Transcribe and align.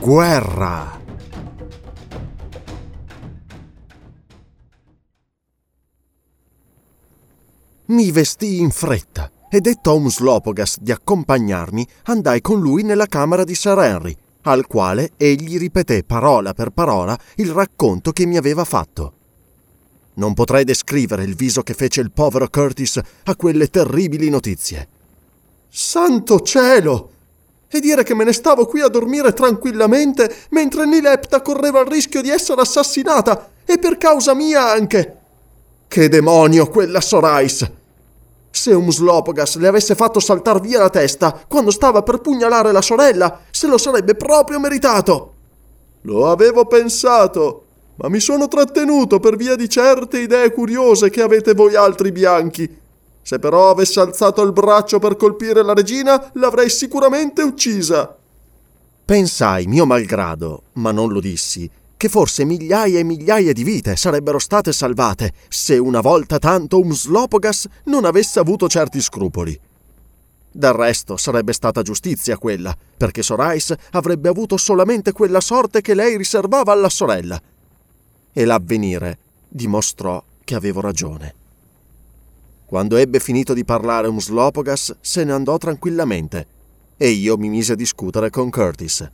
Guerra. 0.00 0.96
Mi 7.86 8.12
vestii 8.12 8.60
in 8.60 8.70
fretta 8.70 9.30
e 9.50 9.60
detto 9.60 9.90
a 9.90 9.94
Umslopogas 9.94 10.78
di 10.78 10.92
accompagnarmi, 10.92 11.86
andai 12.04 12.40
con 12.40 12.60
lui 12.60 12.84
nella 12.84 13.06
camera 13.06 13.42
di 13.42 13.56
Sir 13.56 13.78
Henry, 13.78 14.16
al 14.42 14.68
quale 14.68 15.10
egli 15.16 15.58
ripeté 15.58 16.04
parola 16.04 16.54
per 16.54 16.70
parola 16.70 17.18
il 17.36 17.50
racconto 17.50 18.12
che 18.12 18.24
mi 18.24 18.36
aveva 18.36 18.64
fatto. 18.64 19.12
Non 20.14 20.32
potrei 20.32 20.62
descrivere 20.62 21.24
il 21.24 21.34
viso 21.34 21.62
che 21.62 21.74
fece 21.74 22.00
il 22.00 22.12
povero 22.12 22.48
Curtis 22.48 23.00
a 23.24 23.34
quelle 23.34 23.66
terribili 23.66 24.30
notizie. 24.30 24.88
Santo 25.68 26.40
cielo! 26.40 27.16
E 27.70 27.80
dire 27.80 28.02
che 28.02 28.14
me 28.14 28.24
ne 28.24 28.32
stavo 28.32 28.66
qui 28.66 28.80
a 28.80 28.88
dormire 28.88 29.32
tranquillamente 29.34 30.34
mentre 30.50 30.86
Nilepta 30.86 31.42
correva 31.42 31.80
il 31.80 31.86
rischio 31.86 32.22
di 32.22 32.30
essere 32.30 32.62
assassinata 32.62 33.50
e 33.64 33.78
per 33.78 33.98
causa 33.98 34.34
mia 34.34 34.70
anche. 34.70 35.16
Che 35.86 36.08
demonio 36.08 36.68
quella 36.68 37.00
Sorais! 37.00 37.70
Se 38.50 38.72
Umslopogas 38.72 39.56
le 39.56 39.68
avesse 39.68 39.94
fatto 39.94 40.18
saltar 40.20 40.60
via 40.60 40.78
la 40.78 40.90
testa 40.90 41.44
quando 41.46 41.70
stava 41.70 42.02
per 42.02 42.20
pugnalare 42.20 42.72
la 42.72 42.82
sorella, 42.82 43.40
se 43.50 43.66
lo 43.66 43.78
sarebbe 43.78 44.14
proprio 44.14 44.58
meritato. 44.58 45.34
Lo 46.02 46.30
avevo 46.30 46.64
pensato, 46.64 47.64
ma 47.96 48.08
mi 48.08 48.20
sono 48.20 48.48
trattenuto 48.48 49.20
per 49.20 49.36
via 49.36 49.56
di 49.56 49.68
certe 49.68 50.20
idee 50.20 50.52
curiose 50.52 51.10
che 51.10 51.20
avete 51.20 51.52
voi 51.52 51.74
altri 51.74 52.12
bianchi. 52.12 52.86
Se 53.28 53.38
però 53.38 53.68
avesse 53.68 54.00
alzato 54.00 54.40
il 54.40 54.52
braccio 54.52 54.98
per 54.98 55.16
colpire 55.16 55.62
la 55.62 55.74
regina, 55.74 56.30
l'avrei 56.36 56.70
sicuramente 56.70 57.42
uccisa. 57.42 58.16
Pensai, 59.04 59.66
mio 59.66 59.84
malgrado, 59.84 60.62
ma 60.76 60.92
non 60.92 61.12
lo 61.12 61.20
dissi, 61.20 61.70
che 61.94 62.08
forse 62.08 62.46
migliaia 62.46 62.98
e 62.98 63.02
migliaia 63.02 63.52
di 63.52 63.64
vite 63.64 63.96
sarebbero 63.96 64.38
state 64.38 64.72
salvate 64.72 65.34
se 65.50 65.76
una 65.76 66.00
volta 66.00 66.38
tanto 66.38 66.78
Umslopogas 66.78 67.66
non 67.84 68.06
avesse 68.06 68.38
avuto 68.38 68.66
certi 68.66 68.98
scrupoli. 69.02 69.60
Del 70.50 70.72
resto 70.72 71.18
sarebbe 71.18 71.52
stata 71.52 71.82
giustizia 71.82 72.38
quella, 72.38 72.74
perché 72.96 73.22
Sorais 73.22 73.74
avrebbe 73.90 74.30
avuto 74.30 74.56
solamente 74.56 75.12
quella 75.12 75.42
sorte 75.42 75.82
che 75.82 75.92
lei 75.92 76.16
riservava 76.16 76.72
alla 76.72 76.88
sorella. 76.88 77.38
E 78.32 78.44
l'avvenire 78.46 79.18
dimostrò 79.46 80.24
che 80.42 80.54
avevo 80.54 80.80
ragione. 80.80 81.34
Quando 82.68 82.98
ebbe 82.98 83.18
finito 83.18 83.54
di 83.54 83.64
parlare 83.64 84.08
Umslopogas, 84.08 84.96
se 85.00 85.24
ne 85.24 85.32
andò 85.32 85.56
tranquillamente 85.56 86.46
e 86.98 87.08
io 87.08 87.38
mi 87.38 87.48
mise 87.48 87.72
a 87.72 87.76
discutere 87.76 88.28
con 88.28 88.50
Curtis. 88.50 89.10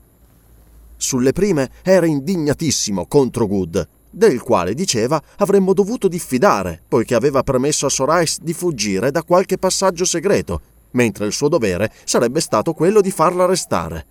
Sulle 0.97 1.31
prime 1.31 1.71
era 1.85 2.05
indignatissimo 2.05 3.07
contro 3.07 3.47
Good, 3.47 3.89
del 4.11 4.43
quale 4.43 4.75
diceva 4.75 5.23
avremmo 5.37 5.73
dovuto 5.73 6.09
diffidare, 6.09 6.83
poiché 6.89 7.15
aveva 7.15 7.45
permesso 7.45 7.87
a 7.87 7.91
Sorais 7.91 8.41
di 8.41 8.53
fuggire 8.53 9.13
da 9.13 9.23
qualche 9.23 9.57
passaggio 9.57 10.05
segreto, 10.05 10.61
mentre 10.91 11.25
il 11.25 11.33
suo 11.33 11.47
dovere 11.47 11.93
sarebbe 12.03 12.41
stato 12.41 12.73
quello 12.73 13.01
di 13.01 13.13
farla 13.13 13.45
arrestare. 13.45 14.07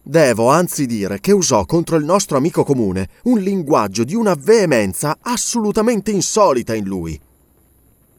Devo 0.00 0.48
anzi 0.48 0.86
dire 0.86 1.18
che 1.18 1.32
usò 1.32 1.64
contro 1.64 1.96
il 1.96 2.04
nostro 2.04 2.36
amico 2.36 2.62
comune 2.62 3.08
un 3.24 3.40
linguaggio 3.40 4.04
di 4.04 4.14
una 4.14 4.34
veemenza 4.38 5.18
assolutamente 5.22 6.12
insolita 6.12 6.72
in 6.72 6.84
lui. 6.84 7.20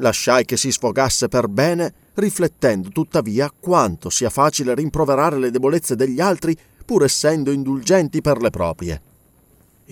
Lasciai 0.02 0.46
che 0.46 0.58
si 0.58 0.72
sfogasse 0.72 1.28
per 1.28 1.48
bene, 1.48 1.94
riflettendo 2.16 2.90
tuttavia 2.90 3.52
quanto 3.58 4.10
sia 4.10 4.32
facile 4.32 4.74
rimproverare 4.74 5.38
le 5.38 5.52
debolezze 5.52 5.96
degli 5.96 6.20
altri 6.20 6.58
pur 6.84 7.04
essendo 7.04 7.52
indulgenti 7.52 8.20
per 8.20 8.42
le 8.42 8.50
proprie. 8.50 9.02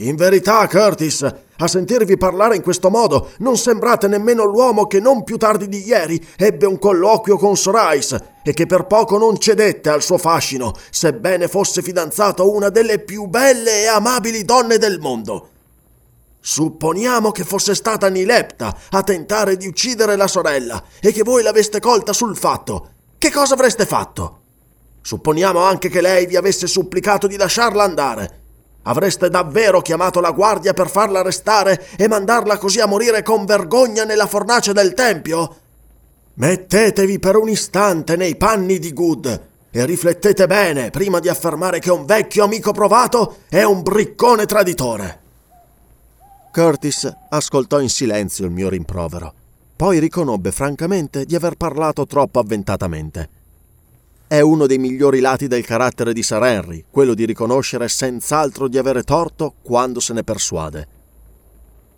In 0.02 0.16
verità, 0.16 0.68
Curtis, 0.68 1.22
a 1.58 1.68
sentirvi 1.68 2.18
parlare 2.18 2.56
in 2.56 2.64
questo 2.64 2.90
modo, 2.90 3.32
non 3.40 3.56
sembrate 3.56 4.08
nemmeno 4.08 4.46
l'uomo 4.46 4.88
che 4.88 5.00
non 5.00 5.24
più 5.24 5.38
tardi 5.38 5.68
di 5.68 5.86
ieri 5.86 6.20
ebbe 6.38 6.66
un 6.66 6.80
colloquio 6.80 7.38
con 7.38 7.56
Sorais 7.56 8.18
e 8.44 8.54
che 8.54 8.66
per 8.66 8.86
poco 8.86 9.18
non 9.20 9.38
cedette 9.38 9.90
al 9.90 10.02
suo 10.02 10.18
fascino, 10.18 10.74
sebbene 10.90 11.48
fosse 11.48 11.84
fidanzato 11.84 12.44
a 12.44 12.48
una 12.48 12.70
delle 12.70 13.00
più 13.00 13.28
belle 13.28 13.84
e 13.84 13.88
amabili 13.88 14.44
donne 14.44 14.78
del 14.78 15.00
mondo. 15.00 15.50
Supponiamo 16.42 17.32
che 17.32 17.44
fosse 17.44 17.76
stata 17.76 18.08
Nilepta 18.08 18.76
a 18.92 19.04
tentare 19.04 19.58
di 19.58 19.68
uccidere 19.68 20.16
la 20.16 20.28
sorella 20.28 20.82
e 21.02 21.12
che 21.12 21.24
voi 21.24 21.44
l'aveste 21.44 21.80
colta 21.80 22.14
sul 22.14 22.38
fatto. 22.38 22.92
Che 23.18 23.32
cosa 23.32 23.56
avreste 23.56 23.86
fatto? 23.86 24.40
Supponiamo 25.02 25.60
anche 25.60 25.90
che 25.90 26.02
lei 26.02 26.26
vi 26.26 26.38
avesse 26.38 26.66
supplicato 26.66 27.28
di 27.28 27.36
lasciarla 27.36 27.84
andare. 27.84 28.40
Avreste 28.84 29.30
davvero 29.30 29.82
chiamato 29.82 30.22
la 30.22 30.32
guardia 30.32 30.74
per 30.74 30.90
farla 30.90 31.20
arrestare 31.20 31.88
e 31.98 32.08
mandarla 32.08 32.58
così 32.58 32.80
a 32.80 32.86
morire 32.86 33.22
con 33.22 33.46
vergogna 33.46 34.06
nella 34.06 34.26
fornace 34.26 34.72
del 34.72 34.94
tempio? 34.94 35.56
Mettetevi 36.36 37.20
per 37.20 37.36
un 37.36 37.50
istante 37.50 38.16
nei 38.16 38.38
panni 38.38 38.80
di 38.80 38.94
Good 38.94 39.48
e 39.72 39.86
riflettete 39.86 40.48
bene 40.48 40.90
prima 40.90 41.20
di 41.20 41.28
affermare 41.28 41.80
che 41.80 41.92
un 41.92 42.06
vecchio 42.06 42.46
amico 42.46 42.72
provato 42.72 43.40
è 43.50 43.64
un 43.64 43.84
briccone 43.84 44.46
traditore. 44.46 45.19
Curtis 46.52 47.12
ascoltò 47.30 47.80
in 47.80 47.90
silenzio 47.90 48.46
il 48.46 48.52
mio 48.52 48.70
rimprovero. 48.70 49.34
Poi 49.76 50.00
riconobbe 50.00 50.52
francamente 50.52 51.26
di 51.26 51.36
aver 51.36 51.56
parlato 51.56 52.08
troppo 52.08 52.40
avventatamente. 52.40 53.30
È 54.28 54.40
uno 54.42 54.66
dei 54.66 54.80
migliori 54.80 55.20
lati 55.20 55.48
del 55.48 55.64
carattere 55.64 56.12
di 56.12 56.24
Sir 56.24 56.44
Henry, 56.44 56.86
quello 56.90 57.14
di 57.14 57.26
riconoscere 57.26 57.88
senz'altro 57.88 58.68
di 58.68 58.78
avere 58.78 59.04
torto 59.04 59.56
quando 59.62 60.00
se 60.00 60.14
ne 60.14 60.24
persuade. 60.24 60.88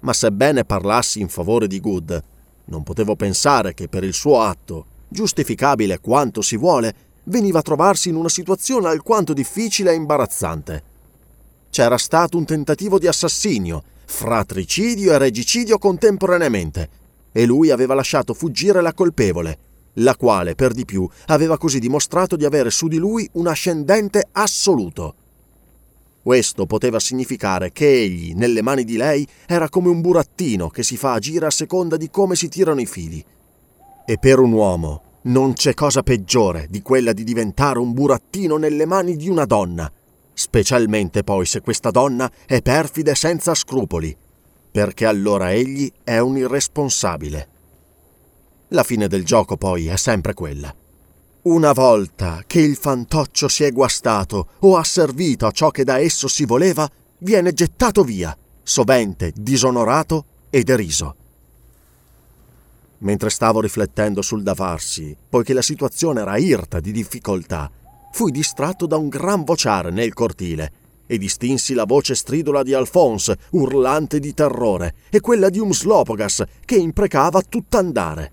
Ma 0.01 0.13
sebbene 0.13 0.65
parlassi 0.65 1.21
in 1.21 1.29
favore 1.29 1.67
di 1.67 1.79
Good, 1.79 2.23
non 2.65 2.83
potevo 2.83 3.15
pensare 3.15 3.73
che 3.73 3.87
per 3.87 4.03
il 4.03 4.13
suo 4.13 4.41
atto, 4.41 4.85
giustificabile 5.07 5.99
quanto 5.99 6.41
si 6.41 6.57
vuole, 6.57 6.93
veniva 7.23 7.59
a 7.59 7.63
trovarsi 7.63 8.09
in 8.09 8.15
una 8.15 8.29
situazione 8.29 8.87
alquanto 8.87 9.33
difficile 9.33 9.91
e 9.91 9.95
imbarazzante. 9.95 10.83
C'era 11.69 11.97
stato 11.97 12.37
un 12.37 12.45
tentativo 12.45 12.99
di 12.99 13.07
assassinio, 13.07 13.83
fratricidio 14.11 15.13
e 15.13 15.17
regicidio 15.17 15.77
contemporaneamente, 15.77 16.89
e 17.31 17.45
lui 17.45 17.71
aveva 17.71 17.95
lasciato 17.95 18.33
fuggire 18.33 18.81
la 18.81 18.93
colpevole, 18.93 19.57
la 19.93 20.15
quale, 20.15 20.53
per 20.53 20.73
di 20.73 20.85
più, 20.85 21.09
aveva 21.27 21.57
così 21.57 21.79
dimostrato 21.79 22.35
di 22.35 22.45
avere 22.45 22.69
su 22.69 22.87
di 22.87 22.97
lui 22.97 23.27
un 23.33 23.47
ascendente 23.47 24.27
assoluto. 24.33 25.15
Questo 26.21 26.65
poteva 26.67 26.99
significare 26.99 27.71
che 27.71 27.89
egli, 27.89 28.33
nelle 28.33 28.61
mani 28.61 28.83
di 28.83 28.97
lei, 28.97 29.25
era 29.47 29.69
come 29.69 29.87
un 29.87 30.01
burattino 30.01 30.69
che 30.69 30.83
si 30.83 30.97
fa 30.97 31.13
agire 31.13 31.47
a 31.47 31.51
seconda 31.51 31.97
di 31.97 32.09
come 32.11 32.35
si 32.35 32.47
tirano 32.49 32.81
i 32.81 32.85
fili. 32.85 33.23
E 34.05 34.17
per 34.19 34.39
un 34.39 34.51
uomo 34.51 35.03
non 35.23 35.53
c'è 35.53 35.73
cosa 35.73 36.03
peggiore 36.03 36.67
di 36.69 36.81
quella 36.81 37.13
di 37.13 37.23
diventare 37.23 37.79
un 37.79 37.93
burattino 37.93 38.57
nelle 38.57 38.85
mani 38.85 39.15
di 39.15 39.29
una 39.29 39.45
donna, 39.45 39.91
specialmente 40.41 41.23
poi 41.23 41.45
se 41.45 41.61
questa 41.61 41.91
donna 41.91 42.29
è 42.47 42.63
perfida 42.63 43.13
senza 43.13 43.53
scrupoli, 43.53 44.15
perché 44.71 45.05
allora 45.05 45.53
egli 45.53 45.91
è 46.03 46.17
un 46.17 46.35
irresponsabile. 46.35 47.47
La 48.69 48.83
fine 48.83 49.07
del 49.07 49.23
gioco 49.23 49.55
poi 49.55 49.85
è 49.87 49.97
sempre 49.97 50.33
quella. 50.33 50.73
Una 51.43 51.73
volta 51.73 52.43
che 52.47 52.59
il 52.59 52.75
fantoccio 52.75 53.47
si 53.47 53.63
è 53.63 53.71
guastato 53.71 54.47
o 54.59 54.77
ha 54.77 54.83
servito 54.83 55.45
a 55.45 55.51
ciò 55.51 55.69
che 55.69 55.83
da 55.83 55.99
esso 55.99 56.27
si 56.27 56.45
voleva, 56.45 56.89
viene 57.19 57.53
gettato 57.53 58.03
via, 58.03 58.35
sovente 58.63 59.31
disonorato 59.35 60.25
e 60.49 60.63
deriso. 60.63 61.15
Mentre 62.99 63.29
stavo 63.29 63.61
riflettendo 63.61 64.23
sul 64.23 64.41
da 64.41 64.55
farsi, 64.55 65.15
poiché 65.29 65.53
la 65.53 65.61
situazione 65.61 66.21
era 66.21 66.37
irta 66.37 66.79
di 66.79 66.91
difficoltà, 66.91 67.69
fui 68.11 68.31
distratto 68.31 68.85
da 68.85 68.97
un 68.97 69.09
gran 69.09 69.43
vociare 69.43 69.91
nel 69.91 70.13
cortile 70.13 70.71
e 71.11 71.17
distinsi 71.17 71.73
la 71.73 71.83
voce 71.83 72.15
stridula 72.15 72.63
di 72.63 72.73
Alphonse, 72.73 73.37
urlante 73.49 74.19
di 74.19 74.33
terrore, 74.33 74.95
e 75.09 75.19
quella 75.19 75.49
di 75.49 75.59
Umslopogas, 75.59 76.43
che 76.63 76.75
imprecava 76.75 77.41
tutt'andare. 77.41 78.31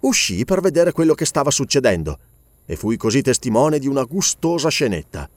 Uscii 0.00 0.44
per 0.44 0.60
vedere 0.60 0.90
quello 0.90 1.14
che 1.14 1.24
stava 1.24 1.52
succedendo 1.52 2.18
e 2.66 2.76
fui 2.76 2.96
così 2.96 3.22
testimone 3.22 3.78
di 3.78 3.86
una 3.86 4.02
gustosa 4.02 4.68
scenetta. 4.68 5.28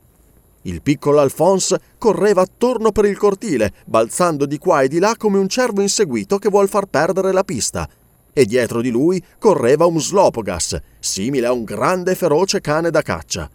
Il 0.63 0.81
piccolo 0.81 1.19
Alphonse 1.19 1.79
correva 1.97 2.41
attorno 2.41 2.91
per 2.91 3.05
il 3.05 3.17
cortile, 3.17 3.73
balzando 3.85 4.45
di 4.45 4.57
qua 4.57 4.81
e 4.81 4.87
di 4.87 4.99
là 4.99 5.15
come 5.17 5.37
un 5.37 5.47
cervo 5.47 5.81
inseguito 5.81 6.37
che 6.37 6.49
vuol 6.49 6.69
far 6.69 6.87
perdere 6.87 7.31
la 7.31 7.43
pista. 7.43 7.87
E 8.33 8.45
dietro 8.45 8.81
di 8.81 8.89
lui 8.89 9.23
correva 9.37 9.85
un 9.85 9.99
Slopogas, 9.99 10.79
simile 10.99 11.47
a 11.47 11.51
un 11.51 11.63
grande 11.63 12.11
e 12.11 12.15
feroce 12.15 12.61
cane 12.61 12.89
da 12.89 13.01
caccia. 13.01 13.49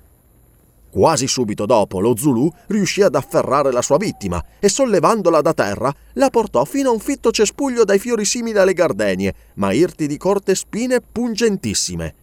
Quasi 0.91 1.27
subito 1.27 1.67
dopo 1.67 2.01
lo 2.01 2.17
Zulu 2.17 2.51
riuscì 2.69 3.03
ad 3.03 3.15
afferrare 3.15 3.71
la 3.71 3.83
sua 3.83 3.99
vittima 3.99 4.43
e 4.59 4.69
sollevandola 4.69 5.43
da 5.43 5.53
terra 5.53 5.95
la 6.15 6.31
portò 6.31 6.65
fino 6.65 6.89
a 6.89 6.93
un 6.93 7.01
fitto 7.01 7.31
cespuglio 7.31 7.85
dai 7.85 7.99
fiori 7.99 8.25
simili 8.25 8.59
alle 8.59 8.73
gardenie, 8.73 9.35
ma 9.55 9.73
irti 9.73 10.07
di 10.07 10.17
corte 10.17 10.55
spine 10.55 11.01
pungentissime. 11.01 12.15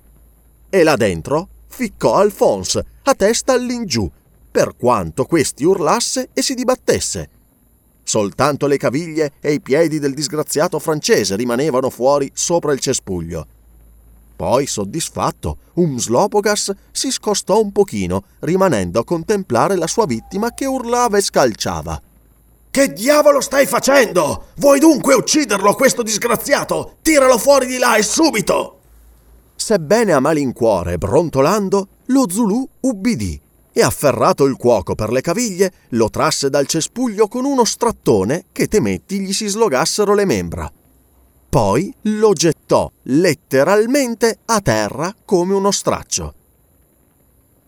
E 0.70 0.84
là 0.84 0.96
dentro 0.96 1.50
ficcò 1.68 2.16
Alphonse, 2.16 2.86
a 3.04 3.14
testa 3.14 3.54
all'ingiù, 3.54 4.10
per 4.52 4.76
quanto 4.76 5.26
questi 5.26 5.64
urlasse 5.64 6.30
e 6.34 6.42
si 6.42 6.56
dibattesse. 6.56 7.30
Soltanto 8.04 8.68
le 8.68 8.78
caviglie 8.78 9.34
e 9.40 9.54
i 9.54 9.62
piedi 9.62 9.98
del 9.98 10.14
disgraziato 10.14 10.78
francese 10.78 11.36
rimanevano 11.36 11.90
fuori 11.90 12.30
sopra 12.34 12.74
il 12.74 12.80
cespuglio. 12.80 13.48
Poi, 14.36 14.68
soddisfatto, 14.68 15.58
Umslopogas 15.76 16.72
si 16.92 17.12
scostò 17.12 17.62
un 17.62 17.72
pochino, 17.72 18.24
rimanendo 18.40 19.00
a 19.00 19.06
contemplare 19.06 19.76
la 19.76 19.88
sua 19.88 20.06
vittima 20.06 20.54
che 20.54 20.66
urlava 20.66 21.18
e 21.18 21.22
scalciava. 21.22 22.02
Che 22.70 22.92
diavolo 22.92 23.40
stai 23.40 23.68
facendo? 23.68 24.48
Vuoi 24.56 24.80
dunque 24.80 25.14
ucciderlo, 25.14 25.76
questo 25.76 26.02
disgraziato? 26.02 26.96
Tiralo 27.02 27.38
fuori 27.38 27.68
di 27.68 27.78
là 27.78 27.96
e 27.96 28.04
subito! 28.04 28.80
Sebbene 29.56 30.12
a 30.12 30.20
malincuore, 30.20 30.98
brontolando, 30.98 31.88
lo 32.08 32.26
Zulu 32.28 32.68
ubbidì 32.82 33.43
e 33.74 33.82
afferrato 33.82 34.46
il 34.46 34.56
cuoco 34.56 34.94
per 34.94 35.12
le 35.12 35.22
caviglie, 35.22 35.74
lo 35.90 36.10
trasse 36.10 36.50
dal 36.50 36.68
cespuglio 36.68 37.28
con 37.28 37.44
uno 37.44 37.66
strattone 37.66 38.46
che 38.52 38.68
temetti 38.68 39.20
gli 39.20 39.34
si 39.34 39.48
slogassero 39.48 40.14
le 40.14 40.26
membra. 40.26 40.72
Poi 41.50 41.94
lo 42.04 42.34
gettò 42.34 42.90
letteralmente 43.04 44.40
a 44.46 44.62
terra 44.62 45.14
come 45.26 45.54
uno 45.54 45.72
straccio. 45.72 46.34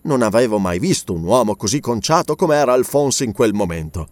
Non 0.02 0.22
avevo 0.22 0.58
mai 0.58 0.78
visto 0.78 1.12
un 1.12 1.24
uomo 1.24 1.56
così 1.56 1.80
conciato 1.80 2.36
come 2.36 2.56
era 2.56 2.72
Alfonso 2.72 3.24
in 3.24 3.32
quel 3.32 3.52
momento. 3.52 4.08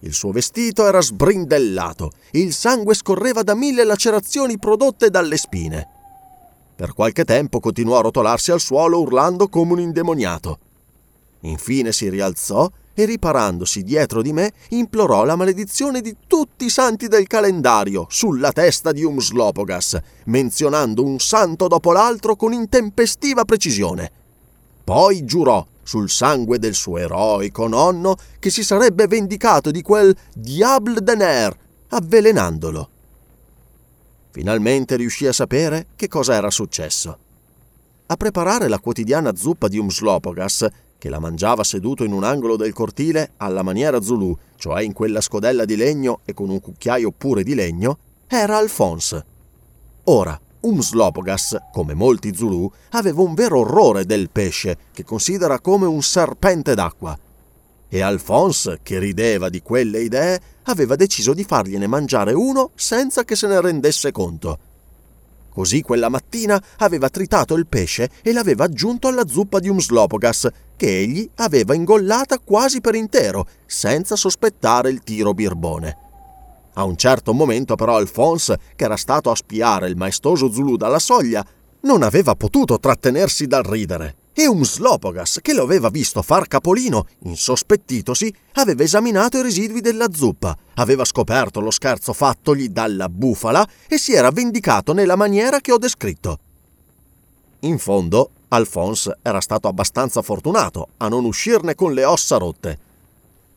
Il 0.00 0.12
suo 0.12 0.30
vestito 0.30 0.86
era 0.86 1.00
sbrindellato, 1.00 2.12
il 2.32 2.52
sangue 2.52 2.94
scorreva 2.94 3.42
da 3.42 3.54
mille 3.54 3.84
lacerazioni 3.84 4.58
prodotte 4.58 5.10
dalle 5.10 5.36
spine. 5.36 5.88
Per 6.76 6.94
qualche 6.94 7.24
tempo 7.24 7.58
continuò 7.58 7.98
a 7.98 8.02
rotolarsi 8.02 8.52
al 8.52 8.60
suolo 8.60 9.00
urlando 9.00 9.48
come 9.48 9.72
un 9.72 9.80
indemoniato. 9.80 10.58
Infine 11.40 11.92
si 11.92 12.08
rialzò 12.08 12.70
e 12.94 13.04
riparandosi 13.04 13.84
dietro 13.84 14.22
di 14.22 14.32
me 14.32 14.52
implorò 14.70 15.24
la 15.24 15.36
maledizione 15.36 16.00
di 16.00 16.16
tutti 16.26 16.64
i 16.64 16.70
santi 16.70 17.06
del 17.06 17.28
calendario 17.28 18.06
sulla 18.08 18.50
testa 18.50 18.90
di 18.90 19.04
Umslopogas, 19.04 19.96
menzionando 20.24 21.04
un 21.04 21.20
santo 21.20 21.68
dopo 21.68 21.92
l'altro 21.92 22.34
con 22.34 22.52
intempestiva 22.52 23.44
precisione. 23.44 24.10
Poi 24.82 25.24
giurò 25.24 25.64
sul 25.84 26.10
sangue 26.10 26.58
del 26.58 26.74
suo 26.74 26.98
eroico 26.98 27.68
nonno 27.68 28.16
che 28.40 28.50
si 28.50 28.64
sarebbe 28.64 29.06
vendicato 29.06 29.70
di 29.70 29.80
quel 29.80 30.14
Diable 30.34 31.00
de 31.00 31.14
Ner, 31.14 31.58
avvelenandolo. 31.90 32.88
Finalmente 34.30 34.96
riuscì 34.96 35.26
a 35.26 35.32
sapere 35.32 35.86
che 35.94 36.08
cosa 36.08 36.34
era 36.34 36.50
successo. 36.50 37.18
A 38.06 38.16
preparare 38.16 38.68
la 38.68 38.78
quotidiana 38.78 39.36
zuppa 39.36 39.68
di 39.68 39.78
Umslopogas 39.78 40.66
che 40.98 41.08
la 41.08 41.20
mangiava 41.20 41.62
seduto 41.62 42.04
in 42.04 42.12
un 42.12 42.24
angolo 42.24 42.56
del 42.56 42.72
cortile 42.72 43.32
alla 43.36 43.62
maniera 43.62 44.00
Zulu, 44.02 44.36
cioè 44.56 44.82
in 44.82 44.92
quella 44.92 45.20
scodella 45.20 45.64
di 45.64 45.76
legno 45.76 46.20
e 46.24 46.34
con 46.34 46.50
un 46.50 46.60
cucchiaio 46.60 47.12
pure 47.12 47.44
di 47.44 47.54
legno, 47.54 47.98
era 48.26 48.58
Alphonse. 48.58 49.24
Ora, 50.04 50.38
Umslopogas, 50.60 51.56
come 51.72 51.94
molti 51.94 52.34
Zulu, 52.34 52.70
aveva 52.90 53.22
un 53.22 53.34
vero 53.34 53.60
orrore 53.60 54.04
del 54.04 54.28
pesce, 54.30 54.76
che 54.92 55.04
considera 55.04 55.60
come 55.60 55.86
un 55.86 56.02
serpente 56.02 56.74
d'acqua. 56.74 57.16
E 57.88 58.00
Alphonse, 58.02 58.80
che 58.82 58.98
rideva 58.98 59.48
di 59.48 59.62
quelle 59.62 60.00
idee, 60.00 60.40
aveva 60.64 60.96
deciso 60.96 61.32
di 61.32 61.44
fargliene 61.44 61.86
mangiare 61.86 62.32
uno 62.32 62.72
senza 62.74 63.24
che 63.24 63.36
se 63.36 63.46
ne 63.46 63.60
rendesse 63.60 64.10
conto. 64.10 64.58
Così 65.58 65.82
quella 65.82 66.08
mattina 66.08 66.62
aveva 66.76 67.08
tritato 67.08 67.56
il 67.56 67.66
pesce 67.66 68.10
e 68.22 68.32
l'aveva 68.32 68.62
aggiunto 68.62 69.08
alla 69.08 69.26
zuppa 69.26 69.58
di 69.58 69.68
Umslopogas, 69.68 70.48
che 70.76 70.98
egli 71.00 71.28
aveva 71.38 71.74
ingollata 71.74 72.38
quasi 72.38 72.80
per 72.80 72.94
intero, 72.94 73.44
senza 73.66 74.14
sospettare 74.14 74.88
il 74.88 75.02
tiro 75.02 75.34
birbone. 75.34 75.96
A 76.74 76.84
un 76.84 76.96
certo 76.96 77.32
momento 77.32 77.74
però 77.74 77.96
Alphonse, 77.96 78.56
che 78.76 78.84
era 78.84 78.96
stato 78.96 79.32
a 79.32 79.34
spiare 79.34 79.88
il 79.88 79.96
maestoso 79.96 80.48
Zulu 80.48 80.76
dalla 80.76 81.00
soglia, 81.00 81.44
non 81.80 82.04
aveva 82.04 82.36
potuto 82.36 82.78
trattenersi 82.78 83.48
dal 83.48 83.64
ridere 83.64 84.27
e 84.40 84.46
Umslopogas, 84.46 85.40
che 85.42 85.52
lo 85.52 85.64
aveva 85.64 85.88
visto 85.88 86.22
far 86.22 86.46
capolino, 86.46 87.06
insospettitosi, 87.24 88.32
aveva 88.52 88.84
esaminato 88.84 89.38
i 89.38 89.42
residui 89.42 89.80
della 89.80 90.12
zuppa, 90.12 90.56
aveva 90.74 91.04
scoperto 91.04 91.58
lo 91.58 91.72
scherzo 91.72 92.12
fattogli 92.12 92.68
dalla 92.68 93.08
bufala 93.08 93.66
e 93.88 93.98
si 93.98 94.12
era 94.12 94.30
vendicato 94.30 94.92
nella 94.92 95.16
maniera 95.16 95.58
che 95.58 95.72
ho 95.72 95.78
descritto. 95.78 96.38
In 97.60 97.78
fondo, 97.78 98.30
Alphonse 98.50 99.18
era 99.22 99.40
stato 99.40 99.66
abbastanza 99.66 100.22
fortunato 100.22 100.90
a 100.98 101.08
non 101.08 101.24
uscirne 101.24 101.74
con 101.74 101.92
le 101.92 102.04
ossa 102.04 102.36
rotte. 102.36 102.78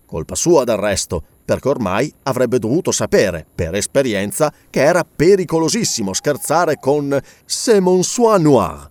Colpa 0.08 0.34
sua 0.34 0.64
del 0.64 0.78
resto, 0.78 1.22
perché 1.46 1.68
ormai 1.68 2.12
avrebbe 2.24 2.58
dovuto 2.58 2.92
sapere, 2.92 3.46
per 3.54 3.76
esperienza, 3.76 4.52
che 4.72 4.82
era 4.82 5.06
pericolosissimo 5.06 6.12
scherzare 6.12 6.78
con 6.80 7.22
C'est 7.46 7.80
mon 7.80 8.02
soin 8.02 8.42
noir. 8.42 8.91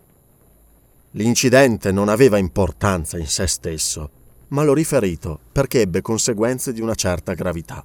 L'incidente 1.14 1.90
non 1.90 2.08
aveva 2.08 2.38
importanza 2.38 3.18
in 3.18 3.26
sé 3.26 3.48
stesso, 3.48 4.10
ma 4.48 4.62
l'ho 4.62 4.74
riferito 4.74 5.40
perché 5.50 5.80
ebbe 5.80 6.02
conseguenze 6.02 6.72
di 6.72 6.80
una 6.80 6.94
certa 6.94 7.32
gravità. 7.32 7.84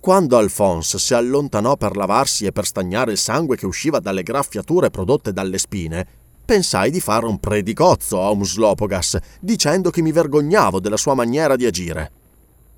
Quando 0.00 0.38
Alphonse 0.38 0.98
si 0.98 1.12
allontanò 1.12 1.76
per 1.76 1.96
lavarsi 1.96 2.46
e 2.46 2.52
per 2.52 2.64
stagnare 2.64 3.12
il 3.12 3.18
sangue 3.18 3.56
che 3.56 3.66
usciva 3.66 3.98
dalle 3.98 4.22
graffiature 4.22 4.88
prodotte 4.88 5.34
dalle 5.34 5.58
spine, 5.58 6.06
pensai 6.46 6.90
di 6.90 7.00
fare 7.00 7.26
un 7.26 7.38
predicozzo 7.38 8.22
a 8.22 8.30
Umslopogas, 8.30 9.18
dicendo 9.38 9.90
che 9.90 10.00
mi 10.00 10.12
vergognavo 10.12 10.80
della 10.80 10.96
sua 10.96 11.12
maniera 11.12 11.56
di 11.56 11.66
agire. 11.66 12.12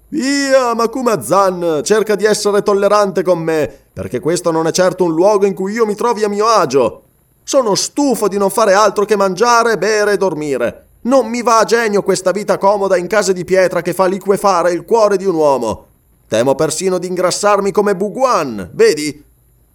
Via, 0.08 0.74
Makumazan, 0.74 1.82
cerca 1.84 2.16
di 2.16 2.24
essere 2.24 2.62
tollerante 2.62 3.22
con 3.22 3.38
me, 3.38 3.72
perché 3.92 4.18
questo 4.18 4.50
non 4.50 4.66
è 4.66 4.72
certo 4.72 5.04
un 5.04 5.14
luogo 5.14 5.46
in 5.46 5.54
cui 5.54 5.72
io 5.72 5.86
mi 5.86 5.94
trovi 5.94 6.24
a 6.24 6.28
mio 6.28 6.46
agio. 6.46 7.04
Sono 7.50 7.74
stufo 7.74 8.28
di 8.28 8.38
non 8.38 8.48
fare 8.48 8.74
altro 8.74 9.04
che 9.04 9.16
mangiare, 9.16 9.76
bere 9.76 10.12
e 10.12 10.16
dormire. 10.16 10.86
Non 11.00 11.26
mi 11.26 11.42
va 11.42 11.58
a 11.58 11.64
genio 11.64 12.00
questa 12.00 12.30
vita 12.30 12.58
comoda 12.58 12.96
in 12.96 13.08
case 13.08 13.32
di 13.32 13.44
pietra 13.44 13.82
che 13.82 13.92
fa 13.92 14.06
liquefare 14.06 14.70
il 14.70 14.84
cuore 14.84 15.16
di 15.16 15.24
un 15.24 15.34
uomo. 15.34 15.86
Temo 16.28 16.54
persino 16.54 16.98
di 16.98 17.08
ingrassarmi 17.08 17.72
come 17.72 17.96
Buguan, 17.96 18.70
vedi? 18.72 19.24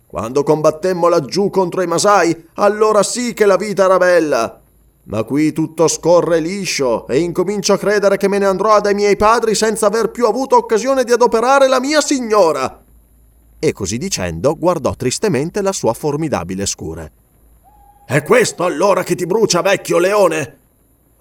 Quando 0.08 0.44
combattemmo 0.44 1.10
laggiù 1.10 1.50
contro 1.50 1.82
i 1.82 1.88
Masai, 1.88 2.48
allora 2.54 3.04
sì 3.04 3.34
che 3.34 3.46
la 3.46 3.58
vita 3.58 3.84
era 3.84 3.98
bella. 3.98 4.62
Ma 5.04 5.24
qui 5.24 5.52
tutto 5.52 5.90
scorre 5.90 6.40
liscio 6.40 7.06
e 7.08 7.20
incomincio 7.20 7.74
a 7.74 7.78
credere 7.78 8.16
che 8.16 8.30
me 8.30 8.38
ne 8.38 8.46
andrò 8.46 8.80
dai 8.80 8.94
miei 8.94 9.18
padri 9.18 9.54
senza 9.54 9.88
aver 9.88 10.12
più 10.12 10.28
avuto 10.28 10.56
occasione 10.56 11.04
di 11.04 11.12
adoperare 11.12 11.68
la 11.68 11.82
mia 11.82 12.00
signora. 12.00 12.82
E 13.60 13.74
così 13.74 13.98
dicendo 13.98 14.56
guardò 14.58 14.94
tristemente 14.94 15.62
la 15.62 15.74
sua 15.74 15.92
formidabile 15.92 16.66
scure. 16.66 17.12
È 18.08 18.22
questo 18.22 18.66
allora 18.66 19.02
che 19.02 19.16
ti 19.16 19.26
brucia, 19.26 19.64
vecchio 19.64 19.98
leone? 19.98 20.58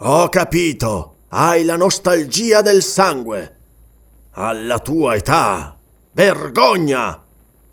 Ho 0.00 0.28
capito. 0.28 1.14
Hai 1.28 1.64
la 1.64 1.76
nostalgia 1.76 2.60
del 2.60 2.82
sangue. 2.82 3.56
Alla 4.32 4.78
tua 4.80 5.14
età. 5.14 5.74
Vergogna! 6.12 7.22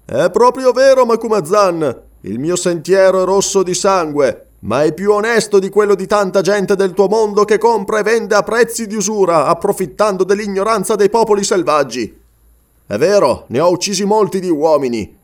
È 0.06 0.30
proprio 0.32 0.72
vero, 0.72 1.06
Makumazan. 1.06 2.02
Il 2.22 2.40
mio 2.40 2.56
sentiero 2.56 3.22
è 3.22 3.26
rosso 3.26 3.64
di 3.64 3.74
sangue, 3.74 4.52
ma 4.60 4.84
è 4.84 4.94
più 4.94 5.12
onesto 5.12 5.60
di 5.60 5.68
quello 5.68 5.96
di 5.96 6.08
tanta 6.08 6.40
gente 6.40 6.78
del 6.78 6.94
tuo 6.94 7.10
mondo 7.10 7.44
che 7.44 7.58
compra 7.58 8.00
e 8.00 8.04
vende 8.04 8.36
a 8.36 8.44
prezzi 8.44 8.88
di 8.88 8.96
usura, 8.96 9.48
approfittando 9.48 10.24
dell'ignoranza 10.24 10.96
dei 10.96 11.10
popoli 11.10 11.44
selvaggi. 11.44 12.18
È 12.88 12.98
vero, 12.98 13.44
ne 13.48 13.60
ho 13.60 13.70
uccisi 13.72 14.06
molti 14.06 14.40
di 14.40 14.50
uomini, 14.50 15.20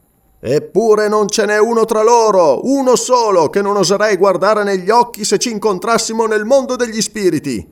Eppure 0.50 1.10
non 1.10 1.28
ce 1.28 1.46
n'è 1.46 1.60
uno 1.60 1.84
tra 1.84 2.02
loro, 2.04 2.62
uno 2.64 2.96
solo, 2.96 3.50
che 3.50 3.62
non 3.62 3.76
oserei 3.76 4.16
guardare 4.16 4.64
negli 4.64 4.90
occhi 4.90 5.26
se 5.26 5.38
ci 5.40 5.52
incontrassimo 5.52 6.26
nel 6.26 6.46
mondo 6.46 6.78
degli 6.78 7.02
spiriti. 7.02 7.70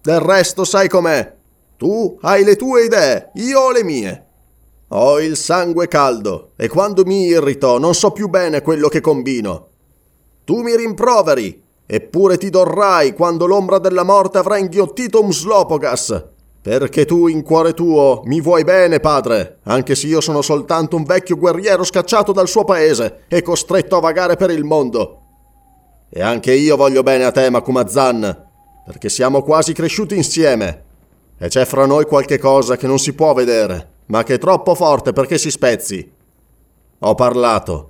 Del 0.00 0.20
resto 0.20 0.64
sai 0.64 0.88
com'è. 0.88 1.36
Tu 1.76 2.18
hai 2.22 2.42
le 2.42 2.56
tue 2.56 2.84
idee, 2.84 3.32
io 3.34 3.60
ho 3.60 3.70
le 3.70 3.84
mie. 3.84 4.26
Ho 4.88 5.20
il 5.20 5.36
sangue 5.36 5.88
caldo 5.88 6.52
e 6.56 6.68
quando 6.68 7.04
mi 7.04 7.26
irrito 7.26 7.78
non 7.78 7.94
so 7.94 8.12
più 8.12 8.28
bene 8.28 8.62
quello 8.62 8.88
che 8.88 9.02
combino. 9.02 9.68
Tu 10.44 10.62
mi 10.62 10.74
rimproveri, 10.74 11.62
eppure 11.84 12.38
ti 12.38 12.48
dorrai 12.48 13.12
quando 13.12 13.44
l'ombra 13.44 13.78
della 13.78 14.04
morte 14.04 14.38
avrà 14.38 14.56
inghiottito 14.56 15.20
Umslopogas. 15.20 16.28
Perché 16.62 17.06
tu 17.06 17.26
in 17.26 17.42
cuore 17.42 17.72
tuo 17.72 18.20
mi 18.24 18.40
vuoi 18.42 18.64
bene, 18.64 19.00
padre, 19.00 19.60
anche 19.62 19.94
se 19.94 20.06
io 20.06 20.20
sono 20.20 20.42
soltanto 20.42 20.94
un 20.96 21.04
vecchio 21.04 21.36
guerriero 21.36 21.84
scacciato 21.84 22.32
dal 22.32 22.48
suo 22.48 22.64
paese 22.64 23.22
e 23.28 23.40
costretto 23.40 23.96
a 23.96 24.00
vagare 24.00 24.36
per 24.36 24.50
il 24.50 24.64
mondo. 24.64 25.20
E 26.10 26.20
anche 26.20 26.52
io 26.52 26.76
voglio 26.76 27.02
bene 27.02 27.24
a 27.24 27.30
te, 27.30 27.48
Makumazan, 27.48 28.48
perché 28.84 29.08
siamo 29.08 29.42
quasi 29.42 29.72
cresciuti 29.72 30.16
insieme. 30.16 30.84
E 31.38 31.48
c'è 31.48 31.64
fra 31.64 31.86
noi 31.86 32.04
qualche 32.04 32.38
cosa 32.38 32.76
che 32.76 32.86
non 32.86 32.98
si 32.98 33.14
può 33.14 33.32
vedere, 33.32 33.92
ma 34.06 34.22
che 34.22 34.34
è 34.34 34.38
troppo 34.38 34.74
forte 34.74 35.14
perché 35.14 35.38
si 35.38 35.50
spezzi. 35.50 36.12
Ho 36.98 37.14
parlato. 37.14 37.89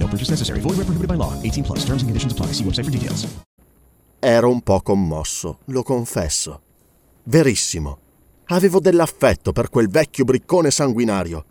Purchase 0.11 0.29
necessary. 0.29 0.59
Void 0.59 0.75
where 0.75 0.85
prohibited 0.85 1.07
by 1.07 1.15
law. 1.15 1.33
18 1.41 1.63
plus. 1.63 1.85
Terms 1.85 2.03
and 2.03 2.09
conditions 2.11 2.33
apply. 2.33 2.53
See 2.53 2.65
website 2.65 2.83
for 2.83 2.91
details. 2.91 3.25
Ero 4.23 4.51
un 4.51 4.61
po' 4.61 4.81
commosso, 4.81 5.59
lo 5.65 5.81
confesso. 5.81 6.61
Verissimo. 7.23 7.97
Avevo 8.47 8.79
dell'affetto 8.79 9.51
per 9.51 9.69
quel 9.69 9.89
vecchio 9.89 10.25
briccone 10.25 10.69
sanguinario 10.69 11.45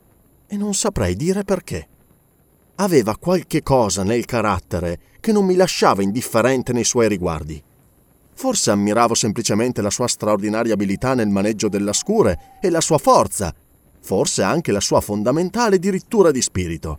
e 0.47 0.57
non 0.57 0.75
saprei 0.75 1.17
dire 1.17 1.43
perché. 1.43 1.89
Aveva 2.77 3.17
qualche 3.17 3.65
cosa 3.65 4.05
nel 4.05 4.25
carattere 4.25 5.01
che 5.19 5.33
non 5.33 5.47
mi 5.47 5.57
lasciava 5.57 6.03
indifferente 6.03 6.73
nei 6.73 6.85
suoi 6.85 7.09
riguardi. 7.09 7.61
Forse 8.35 8.71
ammiravo 8.71 9.15
semplicemente 9.15 9.83
la 9.83 9.91
sua 9.91 10.07
straordinaria 10.07 10.75
abilità 10.75 11.15
nel 11.15 11.29
maneggio 11.29 11.69
della 11.69 11.93
scure 11.93 12.59
e 12.61 12.71
la 12.71 12.81
sua 12.81 12.99
forza, 12.99 13.53
forse 14.01 14.45
anche 14.45 14.71
la 14.71 14.81
sua 14.81 15.01
fondamentale 15.01 15.81
dirittura 15.81 16.31
di 16.31 16.41
spirito. 16.41 16.99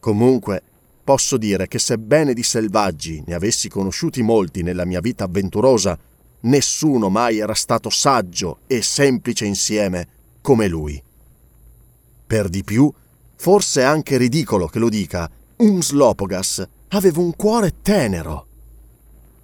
Comunque, 0.00 0.62
posso 1.04 1.36
dire 1.36 1.68
che 1.68 1.78
sebbene 1.78 2.32
di 2.32 2.42
selvaggi 2.42 3.22
ne 3.26 3.34
avessi 3.34 3.68
conosciuti 3.68 4.22
molti 4.22 4.62
nella 4.62 4.86
mia 4.86 5.00
vita 5.00 5.24
avventurosa, 5.24 5.98
nessuno 6.40 7.10
mai 7.10 7.38
era 7.38 7.54
stato 7.54 7.90
saggio 7.90 8.60
e 8.66 8.82
semplice 8.82 9.44
insieme 9.44 10.08
come 10.40 10.68
lui. 10.68 11.00
Per 12.26 12.48
di 12.48 12.64
più, 12.64 12.90
forse 13.36 13.82
è 13.82 13.84
anche 13.84 14.16
ridicolo 14.16 14.66
che 14.66 14.78
lo 14.78 14.88
dica, 14.88 15.30
Umslopogas 15.56 16.66
aveva 16.88 17.20
un 17.20 17.36
cuore 17.36 17.74
tenero. 17.82 18.46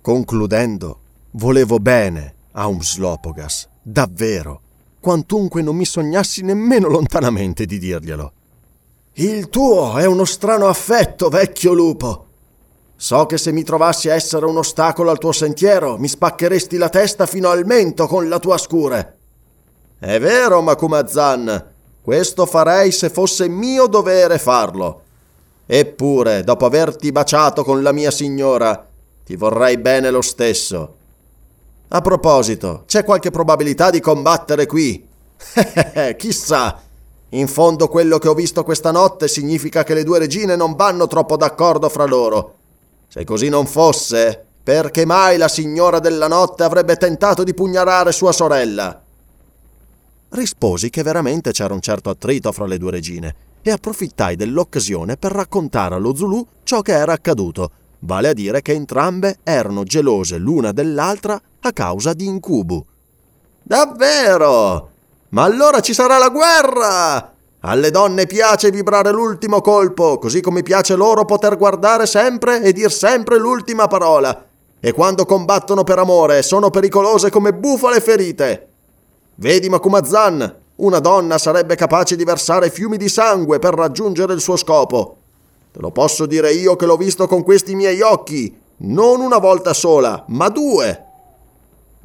Concludendo, 0.00 1.00
volevo 1.32 1.78
bene 1.78 2.34
a 2.52 2.66
Umslopogas, 2.66 3.68
davvero, 3.82 4.60
quantunque 5.00 5.60
non 5.60 5.76
mi 5.76 5.84
sognassi 5.84 6.42
nemmeno 6.42 6.88
lontanamente 6.88 7.66
di 7.66 7.78
dirglielo. 7.78 8.32
Il 9.18 9.49
tuo 9.49 9.96
è 9.96 10.04
uno 10.04 10.26
strano 10.26 10.68
affetto, 10.68 11.30
vecchio 11.30 11.73
lupo. 11.73 12.26
So 12.96 13.25
che 13.25 13.38
se 13.38 13.50
mi 13.50 13.62
trovassi 13.62 14.11
a 14.11 14.14
essere 14.14 14.44
un 14.44 14.58
ostacolo 14.58 15.11
al 15.11 15.16
tuo 15.16 15.32
sentiero, 15.32 15.96
mi 15.96 16.06
spaccheresti 16.06 16.76
la 16.76 16.90
testa 16.90 17.25
fino 17.25 17.49
al 17.49 17.64
mento 17.64 18.06
con 18.08 18.28
la 18.28 18.38
tua 18.38 18.58
scure. 18.58 19.16
È 19.99 20.20
vero, 20.20 20.61
Makumazan, 20.61 21.64
questo 22.02 22.44
farei 22.44 22.92
se 22.92 23.08
fosse 23.08 23.49
mio 23.49 23.87
dovere 23.87 24.38
farlo. 24.38 25.00
Eppure, 25.64 26.44
dopo 26.44 26.66
averti 26.66 27.11
baciato 27.11 27.64
con 27.64 27.82
la 27.82 27.92
mia 27.92 28.11
signora, 28.11 28.87
ti 29.25 29.35
vorrei 29.35 29.78
bene 29.78 30.11
lo 30.11 30.20
stesso. 30.20 30.94
A 31.88 32.02
proposito, 32.02 32.82
c'è 32.87 33.02
qualche 33.02 33.30
probabilità 33.30 33.88
di 33.88 34.00
combattere 34.00 34.66
qui? 34.66 35.08
Chissà. 36.18 36.82
In 37.30 37.49
fondo 37.49 37.88
quello 37.88 38.18
che 38.18 38.28
ho 38.28 38.35
visto 38.35 38.62
questa 38.62 38.92
notte 38.92 39.26
significa 39.26 39.83
che 39.83 39.95
le 39.95 40.04
due 40.04 40.21
regine 40.21 40.54
non 40.54 40.76
vanno 40.76 41.09
troppo 41.09 41.37
d'accordo 41.37 41.88
fra 41.88 42.04
loro. 42.04 42.54
Se 43.09 43.25
così 43.25 43.49
non 43.49 43.66
fosse, 43.66 44.45
perché 44.62 45.04
mai 45.04 45.37
la 45.37 45.49
signora 45.49 45.99
della 45.99 46.28
notte 46.28 46.62
avrebbe 46.62 46.97
tentato 46.97 47.42
di 47.42 47.52
pugnalare 47.52 48.12
sua 48.12 48.30
sorella? 48.30 49.02
Risposi 50.28 50.90
che 50.90 51.02
veramente 51.02 51.50
c'era 51.50 51.75
un 51.75 51.80
certo 51.80 52.11
attrito 52.11 52.52
fra 52.52 52.66
le 52.66 52.78
due 52.78 52.90
regine 52.92 53.35
e 53.62 53.71
approfittai 53.71 54.37
dell'occasione 54.37 55.16
per 55.16 55.33
raccontare 55.33 55.97
allo 55.97 56.14
Zulu 56.14 56.47
ciò 56.62 56.80
che 56.83 56.92
era 56.92 57.12
accaduto, 57.12 57.71
vale 58.00 58.28
a 58.28 58.33
dire 58.33 58.62
che 58.62 58.73
entrambe 58.73 59.38
erano 59.42 59.83
gelose 59.83 60.38
l'una 60.38 60.71
dell'altra 60.71 61.40
a 61.61 61.73
causa 61.73 62.12
di 62.12 62.26
incubu. 62.26 62.85
Davvero? 63.62 64.90
Ma 65.30 65.42
allora 65.42 65.80
ci 65.80 65.92
sarà 65.92 66.18
la 66.18 66.28
guerra! 66.28 67.33
Alle 67.61 67.90
donne 67.90 68.26
piace 68.26 68.71
vibrare 68.71 69.11
l'ultimo 69.11 69.61
colpo, 69.61 70.18
così 70.18 70.40
come 70.40 70.62
piace 70.62 70.95
loro 70.95 71.25
poter 71.25 71.56
guardare 71.56 72.06
sempre 72.06 72.62
e 72.62 72.73
dir 72.73 72.92
sempre 72.92 73.38
l'ultima 73.38 73.88
parola. 73.88 74.45
E 74.78 74.92
quando 74.92 75.25
combattono 75.25 75.83
per 75.83 75.99
amore 75.99 76.42
sono 76.42 76.71
pericolose 76.71 77.28
come 77.30 77.52
bufale 77.52 78.00
ferite. 78.00 78.68
Vedi 79.35 79.68
Makumazan, 79.68 80.54
una 80.76 81.00
donna 81.00 81.38
sarebbe 81.38 81.75
capace 81.75 82.14
di 82.14 82.23
versare 82.23 82.71
fiumi 82.71 82.97
di 82.97 83.09
sangue 83.09 83.59
per 83.59 83.75
raggiungere 83.75 84.33
il 84.33 84.40
suo 84.40 84.56
scopo. 84.56 85.16
Te 85.73 85.80
lo 85.80 85.90
posso 85.90 86.25
dire 86.26 86.52
io 86.52 86.76
che 86.76 86.87
l'ho 86.87 86.97
visto 86.97 87.26
con 87.26 87.42
questi 87.42 87.75
miei 87.75 88.00
occhi, 88.00 88.56
non 88.78 89.21
una 89.21 89.38
volta 89.38 89.73
sola, 89.73 90.25
ma 90.28 90.49
due. 90.50 91.05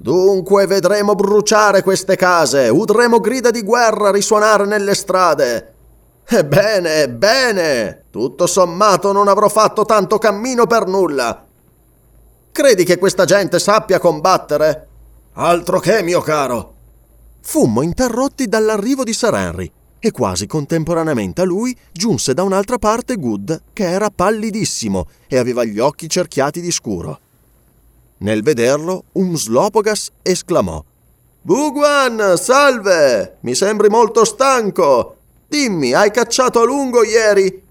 Dunque 0.01 0.65
vedremo 0.65 1.13
bruciare 1.13 1.83
queste 1.83 2.15
case, 2.15 2.69
udremo 2.69 3.19
grida 3.19 3.51
di 3.51 3.61
guerra 3.61 4.09
risuonare 4.09 4.65
nelle 4.65 4.95
strade. 4.95 5.73
Ebbene, 6.25 7.03
ebbene, 7.03 8.05
tutto 8.09 8.47
sommato 8.47 9.11
non 9.11 9.27
avrò 9.27 9.47
fatto 9.47 9.85
tanto 9.85 10.17
cammino 10.17 10.65
per 10.65 10.87
nulla. 10.87 11.45
Credi 12.51 12.83
che 12.83 12.97
questa 12.97 13.25
gente 13.25 13.59
sappia 13.59 13.99
combattere? 13.99 14.87
Altro 15.33 15.79
che, 15.79 16.01
mio 16.01 16.21
caro. 16.21 16.73
Fummo 17.41 17.83
interrotti 17.83 18.47
dall'arrivo 18.47 19.03
di 19.03 19.13
Sir 19.13 19.35
Henry 19.35 19.71
e 19.99 20.09
quasi 20.09 20.47
contemporaneamente 20.47 21.41
a 21.41 21.45
lui 21.45 21.77
giunse 21.91 22.33
da 22.33 22.41
un'altra 22.41 22.79
parte 22.79 23.17
Good, 23.17 23.65
che 23.71 23.87
era 23.87 24.09
pallidissimo 24.09 25.05
e 25.27 25.37
aveva 25.37 25.63
gli 25.63 25.77
occhi 25.77 26.09
cerchiati 26.09 26.59
di 26.59 26.71
scuro. 26.71 27.20
Nel 28.21 28.43
vederlo, 28.43 29.05
Umslopogas 29.13 30.09
esclamò: 30.21 30.83
Buguan, 31.41 32.37
salve! 32.37 33.37
Mi 33.41 33.55
sembri 33.55 33.89
molto 33.89 34.25
stanco. 34.25 35.15
Dimmi, 35.47 35.93
hai 35.93 36.11
cacciato 36.11 36.61
a 36.61 36.65
lungo 36.65 37.03
ieri? 37.03 37.63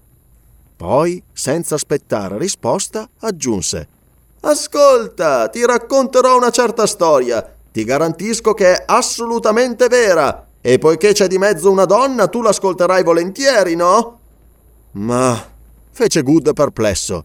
Poi, 0.75 1.23
senza 1.31 1.75
aspettare 1.75 2.37
risposta, 2.37 3.07
aggiunse: 3.19 3.87
Ascolta, 4.41 5.47
ti 5.47 5.65
racconterò 5.65 6.35
una 6.35 6.49
certa 6.49 6.85
storia. 6.85 7.55
Ti 7.71 7.83
garantisco 7.85 8.53
che 8.53 8.75
è 8.75 8.83
assolutamente 8.87 9.87
vera. 9.87 10.47
E 10.59 10.79
poiché 10.79 11.13
c'è 11.13 11.27
di 11.27 11.37
mezzo 11.37 11.71
una 11.71 11.85
donna, 11.85 12.27
tu 12.27 12.41
l'ascolterai 12.41 13.03
volentieri, 13.03 13.75
no? 13.75 14.19
Ma. 14.91 15.49
fece 15.91 16.21
Good 16.23 16.53
perplesso. 16.53 17.23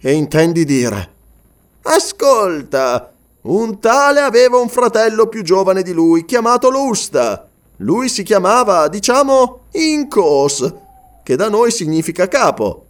E 0.00 0.12
intendi 0.12 0.64
dire? 0.64 1.16
Ascolta! 1.90 3.10
Un 3.42 3.80
tale 3.80 4.20
aveva 4.20 4.58
un 4.58 4.68
fratello 4.68 5.26
più 5.26 5.42
giovane 5.42 5.82
di 5.82 5.92
lui, 5.92 6.26
chiamato 6.26 6.68
Lusta. 6.68 7.48
Lui 7.78 8.10
si 8.10 8.22
chiamava, 8.24 8.88
diciamo, 8.88 9.60
Incos, 9.72 10.70
che 11.22 11.34
da 11.34 11.48
noi 11.48 11.70
significa 11.70 12.28
capo. 12.28 12.84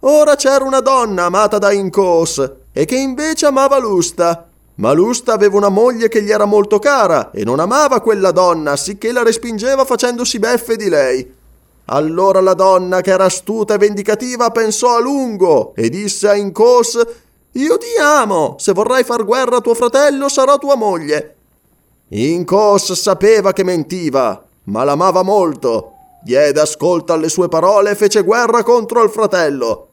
Ora 0.00 0.36
c'era 0.36 0.64
una 0.64 0.78
donna 0.78 1.24
amata 1.24 1.58
da 1.58 1.72
Incos 1.72 2.52
e 2.72 2.84
che 2.84 2.94
invece 2.94 3.46
amava 3.46 3.78
Lusta. 3.78 4.46
Ma 4.76 4.92
Lusta 4.92 5.32
aveva 5.32 5.56
una 5.56 5.68
moglie 5.68 6.08
che 6.08 6.22
gli 6.22 6.30
era 6.30 6.44
molto 6.44 6.78
cara 6.78 7.32
e 7.32 7.42
non 7.42 7.58
amava 7.58 8.00
quella 8.00 8.30
donna, 8.30 8.76
sicché 8.76 9.10
la 9.10 9.24
respingeva 9.24 9.84
facendosi 9.84 10.38
beffe 10.38 10.76
di 10.76 10.88
lei. 10.88 11.34
Allora 11.86 12.40
la 12.40 12.54
donna, 12.54 13.00
che 13.00 13.10
era 13.10 13.24
astuta 13.24 13.74
e 13.74 13.78
vendicativa, 13.78 14.50
pensò 14.50 14.96
a 14.96 15.00
lungo 15.00 15.72
e 15.74 15.88
disse 15.88 16.28
a 16.28 16.36
Incos 16.36 17.24
io 17.56 17.78
ti 17.78 17.96
amo. 18.00 18.56
Se 18.58 18.72
vorrai 18.72 19.04
far 19.04 19.24
guerra 19.24 19.56
a 19.56 19.60
tuo 19.60 19.74
fratello, 19.74 20.28
sarò 20.28 20.58
tua 20.58 20.76
moglie. 20.76 21.34
Incos 22.08 22.92
sapeva 22.92 23.52
che 23.52 23.64
mentiva, 23.64 24.42
ma 24.64 24.84
l'amava 24.84 25.22
molto. 25.22 25.92
Diede 26.22 26.60
ascolto 26.60 27.12
alle 27.12 27.28
sue 27.28 27.48
parole 27.48 27.90
e 27.90 27.94
fece 27.94 28.22
guerra 28.22 28.62
contro 28.62 29.02
il 29.02 29.10
fratello. 29.10 29.88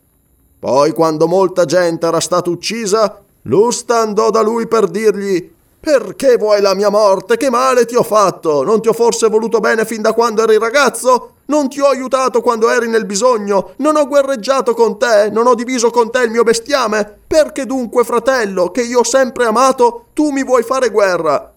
Poi, 0.60 0.92
quando 0.94 1.28
molta 1.28 1.66
gente 1.66 2.06
era 2.06 2.20
stata 2.20 2.50
uccisa, 2.50 3.22
Lusta 3.44 4.00
andò 4.00 4.30
da 4.30 4.42
lui 4.42 4.68
per 4.68 4.88
dirgli 4.88 5.52
perché 5.84 6.38
vuoi 6.38 6.62
la 6.62 6.74
mia 6.76 6.88
morte? 6.88 7.36
Che 7.36 7.50
male 7.50 7.84
ti 7.84 7.94
ho 7.98 8.04
fatto? 8.04 8.64
Non 8.64 8.82
ti 8.82 8.88
ho 8.88 8.94
forse 8.94 9.28
voluto 9.28 9.60
bene 9.60 9.84
fin 9.84 10.02
da 10.02 10.14
quando 10.14 10.42
eri 10.42 10.58
ragazzo? 10.58 11.32
Non 11.48 11.68
ti 11.68 11.82
ho 11.82 11.88
aiutato 11.88 12.40
quando 12.42 12.70
eri 12.70 12.88
nel 12.88 13.06
bisogno? 13.06 13.72
Non 13.80 13.98
ho 13.98 14.08
guerreggiato 14.08 14.74
con 14.76 14.98
te? 14.98 15.30
Non 15.30 15.46
ho 15.46 15.56
diviso 15.56 15.90
con 15.92 16.10
te 16.10 16.24
il 16.24 16.32
mio 16.32 16.44
bestiame? 16.44 17.20
Perché 17.28 17.66
dunque, 17.66 18.06
fratello, 18.06 18.72
che 18.72 18.82
io 18.82 19.00
ho 19.00 19.04
sempre 19.04 19.44
amato, 19.44 20.06
tu 20.14 20.30
mi 20.30 20.46
vuoi 20.46 20.64
fare 20.64 20.90
guerra? 20.90 21.52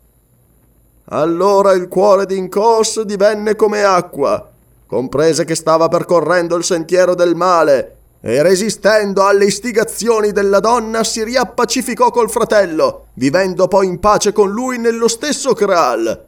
Allora 1.11 1.71
il 1.71 1.87
cuore 1.87 2.27
di 2.27 2.37
Incos 2.37 3.03
divenne 3.03 3.55
come 3.55 3.85
acqua. 3.85 4.45
Comprese 4.89 5.45
che 5.45 5.55
stava 5.55 5.87
percorrendo 5.87 6.57
il 6.57 6.65
sentiero 6.65 7.15
del 7.15 7.37
male 7.37 7.96
e 8.29 8.43
resistendo 8.43 9.25
alle 9.25 9.45
istigazioni 9.45 10.33
della 10.33 10.59
donna 10.59 11.05
si 11.05 11.23
riappacificò 11.23 12.11
col 12.11 12.29
fratello, 12.29 13.07
vivendo 13.15 13.69
poi 13.69 13.87
in 13.87 14.01
pace 14.01 14.33
con 14.33 14.51
lui 14.51 14.79
nello 14.79 15.07
stesso 15.07 15.53
Kral. 15.53 16.25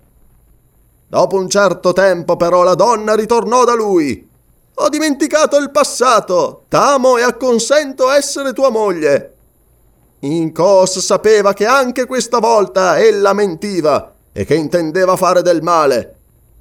Dopo 1.08 1.36
un 1.36 1.48
certo 1.48 1.92
tempo 1.92 2.36
però 2.36 2.62
la 2.62 2.76
donna 2.76 3.16
ritornò 3.16 3.64
da 3.64 3.74
lui. 3.74 4.30
Ho 4.74 4.88
dimenticato 4.88 5.56
il 5.56 5.72
passato, 5.72 6.66
t'amo 6.68 7.16
e 7.18 7.22
acconsento 7.22 8.10
essere 8.10 8.52
tua 8.52 8.70
moglie. 8.70 9.34
Incos 10.20 11.00
sapeva 11.00 11.52
che 11.52 11.66
anche 11.66 12.06
questa 12.06 12.38
volta 12.38 13.00
ella 13.00 13.32
mentiva 13.32 14.14
e 14.32 14.44
che 14.44 14.54
intendeva 14.54 15.16
fare 15.16 15.42
del 15.42 15.62
male, 15.62 16.16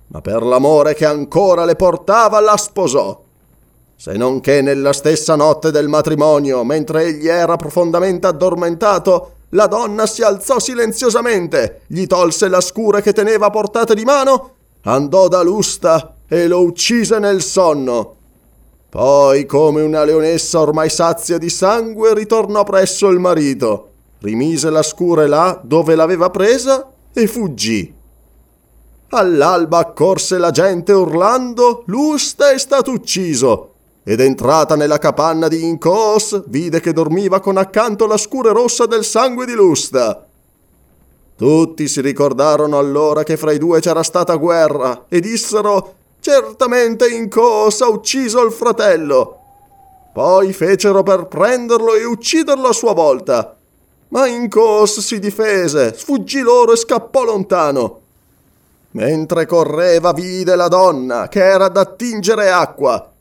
ma 0.07 0.19
per 0.19 0.41
l'amore 0.41 0.95
che 0.95 1.05
ancora 1.05 1.63
le 1.63 1.75
portava 1.75 2.39
la 2.39 2.57
sposò 2.57 3.25
se 3.99 4.13
non 4.13 4.41
che 4.41 4.61
nella 4.61 4.93
stessa 4.93 5.35
notte 5.35 5.71
del 5.71 5.87
matrimonio, 5.87 6.63
mentre 6.63 7.05
egli 7.05 7.27
era 7.27 7.55
profondamente 7.55 8.27
addormentato, 8.27 9.31
la 9.49 9.65
donna 9.65 10.05
si 10.05 10.21
alzò 10.21 10.59
silenziosamente, 10.59 11.81
gli 11.87 12.05
tolse 12.05 12.47
la 12.47 12.61
scura 12.61 13.01
che 13.01 13.11
teneva 13.11 13.47
a 13.47 13.49
portata 13.49 13.95
di 13.95 14.03
mano, 14.03 14.51
andò 14.83 15.27
da 15.27 15.41
Lusta 15.41 16.17
e 16.27 16.47
lo 16.47 16.61
uccise 16.61 17.17
nel 17.17 17.41
sonno. 17.41 18.15
Poi, 18.87 19.47
come 19.47 19.81
una 19.81 20.03
leonessa 20.03 20.59
ormai 20.59 20.91
sazia 20.91 21.39
di 21.39 21.49
sangue, 21.49 22.13
ritornò 22.13 22.63
presso 22.63 23.07
il 23.07 23.17
marito, 23.17 23.89
rimise 24.19 24.69
la 24.69 24.83
scure 24.83 25.25
là 25.25 25.59
dove 25.63 25.95
l'aveva 25.95 26.29
presa 26.29 26.87
e 27.11 27.25
fuggì. 27.25 27.91
All'alba 29.09 29.79
accorse 29.79 30.37
la 30.37 30.51
gente 30.51 30.91
urlando: 30.91 31.81
Lusta 31.87 32.51
è 32.51 32.59
stato 32.59 32.91
ucciso 32.91 33.71
ed 34.09 34.21
entrata 34.21 34.77
nella 34.77 34.99
capanna 34.99 35.49
di 35.49 35.65
Incos 35.65 36.43
vide 36.47 36.79
che 36.79 36.93
dormiva 36.93 37.41
con 37.41 37.57
accanto 37.57 38.07
la 38.07 38.15
scure 38.15 38.53
rossa 38.53 38.85
del 38.85 39.03
sangue 39.03 39.45
di 39.45 39.51
Lusta. 39.51 40.25
Tutti 41.35 41.89
si 41.89 41.99
ricordarono 41.99 42.77
allora 42.77 43.23
che 43.23 43.35
fra 43.35 43.51
i 43.51 43.57
due 43.57 43.81
c'era 43.81 44.03
stata 44.03 44.37
guerra 44.37 45.07
e 45.09 45.19
dissero 45.19 45.95
certamente 46.21 47.09
Incos 47.09 47.81
ha 47.81 47.89
ucciso 47.89 48.45
il 48.45 48.53
fratello. 48.53 49.39
Poi 50.13 50.53
fecero 50.53 51.03
per 51.03 51.25
prenderlo 51.25 51.93
e 51.93 52.05
ucciderlo 52.05 52.69
a 52.69 52.73
sua 52.73 52.93
volta. 52.93 53.57
Ma 54.07 54.25
Incos 54.25 55.01
si 55.01 55.19
difese, 55.19 55.93
sfuggì 55.93 56.39
loro 56.39 56.71
e 56.71 56.77
scappò 56.77 57.25
lontano. 57.25 57.99
Mentre 58.91 59.45
correva 59.45 60.13
vide 60.13 60.55
la 60.55 60.69
donna 60.69 61.27
che 61.27 61.43
era 61.43 61.67
da 61.67 61.81
attingere 61.81 62.49
acqua 62.49 63.11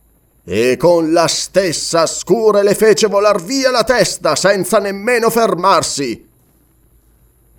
e 0.49 0.76
con 0.76 1.12
la 1.12 1.26
stessa 1.26 2.07
scure 2.07 2.62
le 2.62 2.76
fece 2.76 3.09
volar 3.09 3.43
via 3.43 3.73
la 3.73 3.83
testa 3.83 4.37
senza 4.37 4.79
nemmeno 4.79 5.29
fermarsi. 5.29 6.25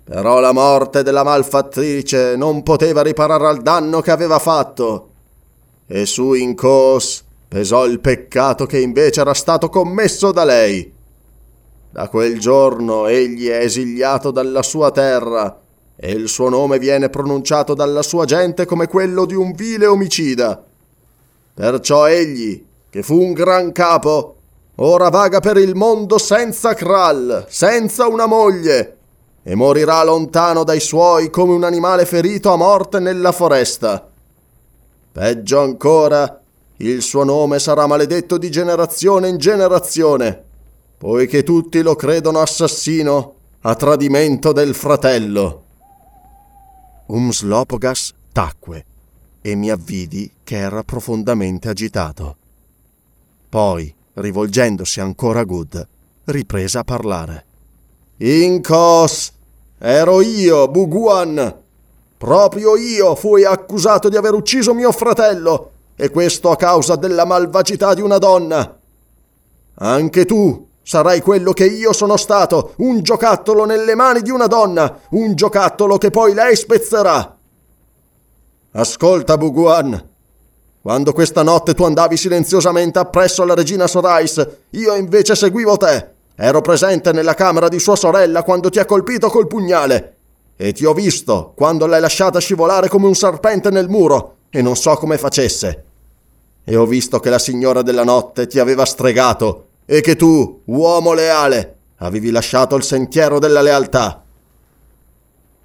Però 0.04 0.40
la 0.40 0.52
morte 0.52 1.02
della 1.02 1.22
malfattrice 1.22 2.34
non 2.34 2.62
poteva 2.62 3.02
riparare 3.02 3.46
al 3.46 3.60
danno 3.60 4.00
che 4.00 4.10
aveva 4.10 4.38
fatto, 4.38 5.10
e 5.86 6.06
su 6.06 6.32
Incos 6.32 7.24
pesò 7.46 7.84
il 7.84 8.00
peccato 8.00 8.64
che 8.64 8.80
invece 8.80 9.20
era 9.20 9.34
stato 9.34 9.68
commesso 9.68 10.32
da 10.32 10.44
lei. 10.44 10.90
Da 11.90 12.08
quel 12.08 12.38
giorno 12.38 13.06
egli 13.06 13.48
è 13.48 13.58
esiliato 13.58 14.30
dalla 14.30 14.62
sua 14.62 14.90
terra 14.90 15.60
e 15.94 16.12
il 16.12 16.28
suo 16.28 16.48
nome 16.48 16.78
viene 16.78 17.10
pronunciato 17.10 17.74
dalla 17.74 18.02
sua 18.02 18.24
gente 18.24 18.64
come 18.64 18.86
quello 18.86 19.26
di 19.26 19.34
un 19.34 19.52
vile 19.52 19.84
omicida. 19.84 20.64
Perciò 21.52 22.06
egli, 22.06 22.64
che 22.98 23.04
fu 23.04 23.20
un 23.22 23.32
gran 23.32 23.70
capo, 23.70 24.34
ora 24.76 25.08
vaga 25.08 25.38
per 25.38 25.56
il 25.56 25.76
mondo 25.76 26.18
senza 26.18 26.74
Kral, 26.74 27.46
senza 27.48 28.08
una 28.08 28.26
moglie, 28.26 28.96
e 29.44 29.54
morirà 29.54 30.02
lontano 30.02 30.64
dai 30.64 30.80
suoi 30.80 31.30
come 31.30 31.52
un 31.52 31.62
animale 31.62 32.04
ferito 32.06 32.50
a 32.50 32.56
morte 32.56 32.98
nella 32.98 33.30
foresta. 33.30 34.04
Peggio 35.12 35.60
ancora, 35.60 36.40
il 36.78 37.00
suo 37.02 37.22
nome 37.22 37.60
sarà 37.60 37.86
maledetto 37.86 38.36
di 38.36 38.50
generazione 38.50 39.28
in 39.28 39.36
generazione, 39.36 40.42
poiché 40.98 41.44
tutti 41.44 41.80
lo 41.82 41.94
credono 41.94 42.40
assassino 42.40 43.34
a 43.60 43.76
tradimento 43.76 44.50
del 44.50 44.74
fratello. 44.74 45.62
Umslopogas 47.06 48.12
tacque 48.32 48.84
e 49.40 49.54
mi 49.54 49.70
avvidi 49.70 50.28
che 50.42 50.56
era 50.56 50.82
profondamente 50.82 51.68
agitato. 51.68 52.38
Poi, 53.48 53.94
rivolgendosi 54.14 55.00
ancora 55.00 55.40
a 55.40 55.44
Good, 55.44 55.88
riprese 56.24 56.78
a 56.78 56.84
parlare. 56.84 57.44
Incos! 58.18 59.32
Ero 59.78 60.20
io, 60.20 60.68
Buguan! 60.68 61.62
Proprio 62.18 62.76
io 62.76 63.14
fui 63.14 63.44
accusato 63.44 64.08
di 64.08 64.16
aver 64.16 64.34
ucciso 64.34 64.74
mio 64.74 64.92
fratello, 64.92 65.70
e 65.96 66.10
questo 66.10 66.50
a 66.50 66.56
causa 66.56 66.96
della 66.96 67.24
malvagità 67.24 67.94
di 67.94 68.02
una 68.02 68.18
donna. 68.18 68.78
Anche 69.74 70.24
tu 70.26 70.66
sarai 70.82 71.20
quello 71.20 71.52
che 71.52 71.66
io 71.66 71.92
sono 71.92 72.16
stato, 72.16 72.74
un 72.78 73.02
giocattolo 73.02 73.64
nelle 73.64 73.94
mani 73.94 74.20
di 74.20 74.30
una 74.30 74.46
donna, 74.46 75.00
un 75.10 75.34
giocattolo 75.34 75.96
che 75.96 76.10
poi 76.10 76.34
lei 76.34 76.54
spezzerà. 76.54 77.36
Ascolta, 78.72 79.38
Buguan, 79.38 80.07
quando 80.80 81.12
questa 81.12 81.42
notte 81.42 81.74
tu 81.74 81.84
andavi 81.84 82.16
silenziosamente 82.16 82.98
appresso 82.98 83.42
alla 83.42 83.54
regina 83.54 83.86
Sorais, 83.86 84.46
io 84.70 84.94
invece 84.94 85.34
seguivo 85.34 85.76
te. 85.76 86.10
Ero 86.36 86.60
presente 86.60 87.12
nella 87.12 87.34
camera 87.34 87.68
di 87.68 87.80
sua 87.80 87.96
sorella 87.96 88.44
quando 88.44 88.70
ti 88.70 88.78
ha 88.78 88.84
colpito 88.84 89.28
col 89.28 89.48
pugnale. 89.48 90.14
E 90.56 90.72
ti 90.72 90.84
ho 90.84 90.94
visto 90.94 91.52
quando 91.56 91.86
l'hai 91.86 92.00
lasciata 92.00 92.38
scivolare 92.38 92.88
come 92.88 93.06
un 93.06 93.14
serpente 93.14 93.70
nel 93.70 93.88
muro 93.88 94.36
e 94.50 94.62
non 94.62 94.76
so 94.76 94.94
come 94.96 95.18
facesse. 95.18 95.84
E 96.64 96.76
ho 96.76 96.86
visto 96.86 97.18
che 97.18 97.30
la 97.30 97.38
signora 97.40 97.82
della 97.82 98.04
notte 98.04 98.46
ti 98.46 98.60
aveva 98.60 98.84
stregato 98.84 99.66
e 99.84 100.00
che 100.00 100.14
tu, 100.14 100.62
uomo 100.66 101.12
leale, 101.12 101.76
avevi 101.96 102.30
lasciato 102.30 102.76
il 102.76 102.84
sentiero 102.84 103.40
della 103.40 103.62
lealtà. 103.62 104.22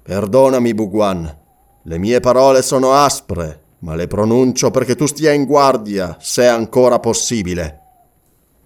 Perdonami, 0.02 0.74
Buguan. 0.74 1.38
Le 1.82 1.98
mie 1.98 2.20
parole 2.20 2.62
sono 2.62 2.94
aspre 2.94 3.63
ma 3.84 3.94
le 3.94 4.06
pronuncio 4.06 4.70
perché 4.70 4.94
tu 4.96 5.04
stia 5.04 5.32
in 5.32 5.44
guardia, 5.44 6.16
se 6.18 6.46
ancora 6.46 6.98
possibile. 7.00 7.80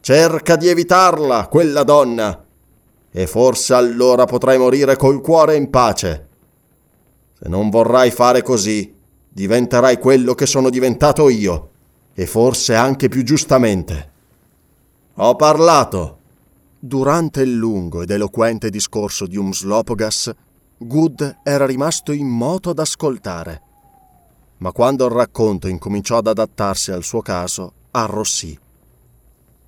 Cerca 0.01 0.55
di 0.55 0.69
evitarla, 0.69 1.49
quella 1.49 1.83
donna, 1.83 2.45
e 3.11 3.27
forse 3.27 3.75
allora 3.75 4.27
potrai 4.27 4.59
morire 4.59 4.97
col 4.97 5.21
cuore 5.21 5.57
in 5.57 5.71
pace. 5.71 6.29
Se 7.37 7.49
non 7.49 7.69
vorrai 7.69 8.13
fare 8.13 8.43
così, 8.43 8.95
diventerai 9.29 9.99
quello 9.99 10.35
che 10.35 10.47
sono 10.47 10.71
diventato 10.71 11.29
io, 11.29 11.71
e 12.15 12.25
forse 12.25 12.77
anche 12.77 13.09
più 13.09 13.25
giustamente. 13.25 14.11
Ho 15.15 15.35
parlato. 15.35 16.17
Durante 16.79 17.43
il 17.43 17.57
lungo 17.57 18.03
ed 18.03 18.11
eloquente 18.13 18.71
discorso 18.71 19.27
di 19.27 19.37
Umslopogas, 19.37 20.33
Good 20.79 21.39
era 21.43 21.67
rimasto 21.67 22.13
immoto 22.13 22.71
ad 22.71 22.79
ascoltare 22.79 23.63
ma 24.59 24.73
quando 24.73 25.05
il 25.07 25.13
racconto 25.13 25.69
incominciò 25.69 26.19
ad 26.19 26.27
adattarsi 26.27 26.91
al 26.91 27.05
suo 27.05 27.21
caso, 27.23 27.73
arrossì. 27.93 28.59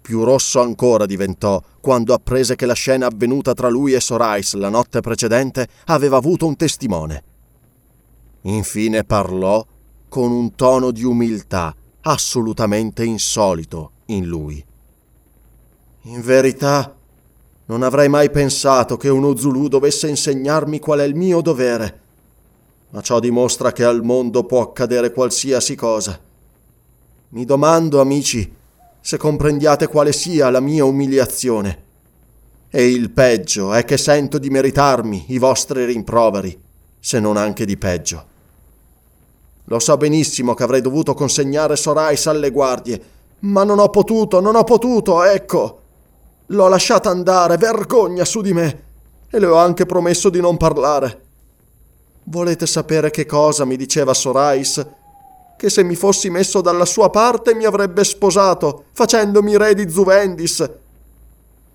Più 0.01 0.25
rosso 0.25 0.61
ancora 0.61 1.07
diventò 1.07 1.63
quando 1.81 2.15
apprese 2.15 2.57
che 2.57 2.67
la 2.67 2.75
scena 2.75 3.07
avvenuta 3.07 3.53
tra 3.55 3.69
lui 3.69 3.93
e 3.93 4.01
Sorais 4.01 4.55
la 4.55 4.69
notte 4.69 5.01
precedente 5.01 5.69
aveva 5.87 6.17
avuto 6.17 6.47
un 6.47 6.57
testimone. 6.57 7.23
Infine 8.43 9.05
parlò 9.05 9.65
con 10.09 10.33
un 10.33 10.55
tono 10.55 10.91
di 10.91 11.05
umiltà 11.05 11.75
assolutamente 12.03 13.05
insolito 13.05 13.93
in 14.07 14.27
lui. 14.27 14.65
In 16.05 16.23
verità, 16.23 16.97
non 17.67 17.83
avrei 17.83 18.09
mai 18.09 18.31
pensato 18.31 18.97
che 18.97 19.11
uno 19.11 19.37
Zulu 19.37 19.69
dovesse 19.69 20.09
insegnarmi 20.09 20.79
qual 20.79 21.01
è 21.01 21.05
il 21.05 21.15
mio 21.15 21.41
dovere 21.43 22.01
ma 22.91 23.01
ciò 23.01 23.21
dimostra 23.21 23.73
che 23.73 23.85
al 23.85 24.03
mondo 24.03 24.45
può 24.45 24.63
accadere 24.63 25.13
qualsiasi 25.13 25.75
cosa. 25.77 26.19
Mi 27.31 27.45
domando, 27.45 28.01
amici, 28.01 28.53
se 29.01 29.17
comprendiate 29.17 29.87
quale 29.87 30.13
sia 30.13 30.51
la 30.51 30.61
mia 30.61 30.85
umiliazione. 30.85 31.89
E 32.69 32.89
il 32.89 33.11
peggio 33.11 33.73
è 33.73 33.85
che 33.85 33.97
sento 33.97 34.39
di 34.39 34.51
meritarmi 34.51 35.27
i 35.29 35.39
vostri 35.39 35.85
rimproveri, 35.85 36.61
se 36.99 37.21
non 37.21 37.37
anche 37.37 37.65
di 37.65 37.77
peggio. 37.77 38.25
Lo 39.65 39.79
so 39.79 39.97
benissimo 39.97 40.55
che 40.55 40.65
avrei 40.65 40.81
dovuto 40.81 41.15
consegnare 41.15 41.77
Sorais 41.77 42.27
alle 42.27 42.51
guardie, 42.51 43.03
ma 43.41 43.63
non 43.63 43.79
ho 43.79 43.89
potuto, 43.89 44.41
non 44.41 44.57
ho 44.57 44.65
potuto, 44.65 45.23
ecco. 45.23 45.79
L'ho 46.47 46.69
lasciata 46.69 47.09
andare, 47.11 47.57
vergogna 47.57 48.25
su 48.25 48.41
di 48.41 48.53
me, 48.53 48.83
e 49.31 49.39
le 49.39 49.47
ho 49.47 49.55
anche 49.55 49.87
promesso 49.87 50.29
di 50.29 50.41
non 50.41 50.57
parlare. 50.57 51.29
Volete 52.31 52.65
sapere 52.69 53.11
che 53.11 53.27
cosa 53.27 53.65
mi 53.65 53.77
diceva 53.77 54.15
Sorais? 54.15 54.87
Che 55.57 55.69
se 55.69 55.83
mi 55.83 55.97
fossi 55.97 56.31
messo 56.31 56.61
dalla 56.61 56.85
sua 56.85 57.11
parte 57.11 57.57
mi 57.57 57.65
avrebbe 57.65 58.05
sposato, 58.05 58.85
facendomi 58.93 59.57
re 59.57 59.75
di 59.75 59.91
Zuvendis. 59.91 60.71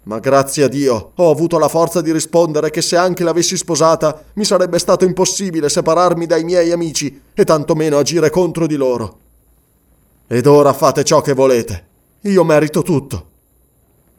Ma 0.03 0.19
grazie 0.19 0.63
a 0.63 0.67
Dio 0.69 1.11
ho 1.13 1.29
avuto 1.29 1.59
la 1.59 1.67
forza 1.67 1.99
di 1.99 2.13
rispondere 2.13 2.69
che 2.69 2.81
se 2.81 2.95
anche 2.95 3.25
l'avessi 3.25 3.57
sposata 3.57 4.23
mi 4.35 4.45
sarebbe 4.45 4.79
stato 4.79 5.03
impossibile 5.03 5.67
separarmi 5.67 6.25
dai 6.25 6.45
miei 6.45 6.71
amici 6.71 7.21
e 7.33 7.43
tantomeno 7.43 7.97
agire 7.97 8.29
contro 8.29 8.65
di 8.65 8.77
loro. 8.77 9.17
Ed 10.25 10.45
ora 10.45 10.71
fate 10.71 11.03
ciò 11.03 11.19
che 11.19 11.33
volete. 11.33 11.85
Io 12.21 12.45
merito 12.45 12.81
tutto. 12.81 13.25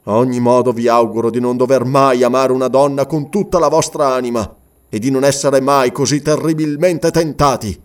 A 0.03 0.17
ogni 0.17 0.41
modo 0.41 0.73
vi 0.73 0.87
auguro 0.87 1.31
di 1.31 1.41
non 1.41 1.57
dover 1.57 1.85
mai 1.85 2.23
amare 2.23 2.53
una 2.53 2.69
donna 2.69 3.07
con 3.07 3.31
tutta 3.31 3.59
la 3.59 3.69
vostra 3.69 4.09
anima 4.13 4.65
e 4.89 4.99
di 4.99 5.11
non 5.11 5.25
essere 5.25 5.61
mai 5.61 5.93
così 5.93 6.23
terribilmente 6.23 7.11
tentati. 7.11 7.81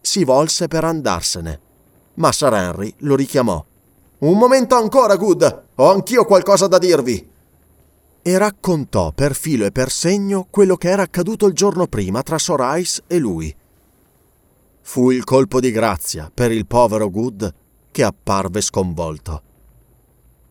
Si 0.00 0.24
volse 0.24 0.68
per 0.68 0.84
andarsene, 0.84 1.60
ma 2.14 2.32
Sir 2.32 2.52
Henry 2.54 2.94
lo 2.98 3.16
richiamò. 3.16 3.64
Un 4.18 4.36
momento 4.36 4.74
ancora, 4.74 5.16
Good. 5.16 5.62
Ho 5.76 5.90
anch'io 5.90 6.24
qualcosa 6.24 6.66
da 6.66 6.78
dirvi. 6.78 7.28
E 8.22 8.38
raccontò 8.38 9.12
per 9.12 9.34
filo 9.34 9.64
e 9.64 9.72
per 9.72 9.90
segno 9.90 10.46
quello 10.50 10.76
che 10.76 10.90
era 10.90 11.02
accaduto 11.02 11.46
il 11.46 11.54
giorno 11.54 11.86
prima 11.86 12.22
tra 12.22 12.36
Sorais 12.38 13.02
e 13.06 13.18
lui. 13.18 13.54
Fu 14.82 15.10
il 15.10 15.24
colpo 15.24 15.60
di 15.60 15.70
grazia 15.70 16.30
per 16.32 16.52
il 16.52 16.66
povero 16.66 17.08
Good 17.08 17.54
che 17.90 18.02
apparve 18.02 18.60
sconvolto. 18.60 19.42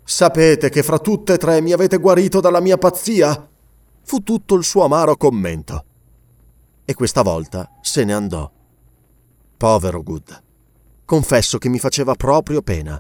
Sapete 0.04 0.70
che 0.70 0.82
fra 0.82 0.98
tutte 0.98 1.34
e 1.34 1.38
tre 1.38 1.62
mi 1.62 1.72
avete 1.72 1.98
guarito 1.98 2.40
dalla 2.40 2.60
mia 2.60 2.78
pazzia? 2.78 3.48
Fu 4.10 4.24
tutto 4.24 4.56
il 4.56 4.64
suo 4.64 4.86
amaro 4.86 5.16
commento. 5.18 5.86
E 6.84 6.96
questa 6.96 7.22
volta 7.22 7.70
se 7.80 8.04
ne 8.04 8.14
andò. 8.16 8.52
Povero 9.56 10.02
Good. 10.02 10.44
Confesso 11.06 11.60
che 11.60 11.70
mi 11.70 11.78
faceva 11.78 12.16
proprio 12.16 12.64
pena. 12.64 13.00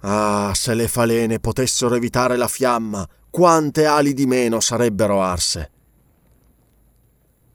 Ah, 0.00 0.52
se 0.54 0.74
le 0.74 0.86
falene 0.86 1.40
potessero 1.40 1.94
evitare 1.94 2.36
la 2.36 2.46
fiamma, 2.46 3.08
quante 3.30 3.86
ali 3.86 4.12
di 4.12 4.26
meno 4.26 4.60
sarebbero 4.60 5.22
arse. 5.22 5.70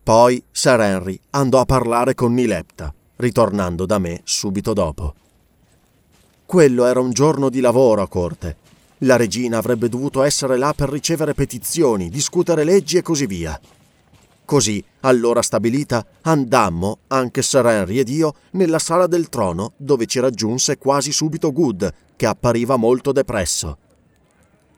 Poi 0.01 0.43
Sir 0.49 0.79
Henry 0.79 1.19
andò 1.29 1.59
a 1.59 1.65
parlare 1.65 2.15
con 2.15 2.33
Nilepta, 2.33 2.91
ritornando 3.17 3.85
da 3.85 3.99
me 3.99 4.21
subito 4.23 4.73
dopo. 4.73 5.13
Quello 6.47 6.85
era 6.87 7.01
un 7.01 7.11
giorno 7.11 7.49
di 7.49 7.59
lavoro 7.59 8.01
a 8.01 8.07
corte. 8.07 8.57
La 9.03 9.15
regina 9.15 9.57
avrebbe 9.57 9.89
dovuto 9.89 10.21
essere 10.21 10.57
là 10.57 10.73
per 10.75 10.89
ricevere 10.89 11.33
petizioni, 11.33 12.09
discutere 12.09 12.63
leggi 12.63 12.97
e 12.97 13.01
così 13.01 13.25
via. 13.25 13.59
Così, 14.45 14.83
all'ora 15.01 15.41
stabilita, 15.41 16.05
andammo, 16.21 16.99
anche 17.07 17.41
Sir 17.41 17.65
Henry 17.65 17.97
ed 17.97 18.09
io, 18.09 18.35
nella 18.51 18.77
sala 18.77 19.07
del 19.07 19.29
trono, 19.29 19.71
dove 19.77 20.05
ci 20.05 20.19
raggiunse 20.19 20.77
quasi 20.77 21.11
subito 21.11 21.51
Good, 21.51 21.93
che 22.15 22.25
appariva 22.27 22.75
molto 22.75 23.11
depresso. 23.11 23.77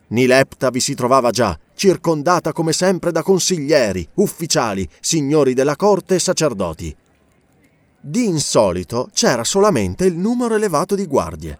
Nilepta 0.07 0.69
vi 0.69 0.79
si 0.79 0.93
trovava 0.93 1.31
già, 1.31 1.59
circondata 1.75 2.53
come 2.53 2.71
sempre 2.71 3.11
da 3.11 3.23
consiglieri, 3.23 4.07
ufficiali, 4.15 4.87
signori 5.01 5.53
della 5.53 5.75
corte 5.75 6.15
e 6.15 6.19
sacerdoti. 6.19 6.95
Di 7.99 8.25
insolito 8.25 9.09
c'era 9.11 9.43
solamente 9.43 10.05
il 10.05 10.15
numero 10.15 10.55
elevato 10.55 10.95
di 10.95 11.07
guardie. 11.07 11.59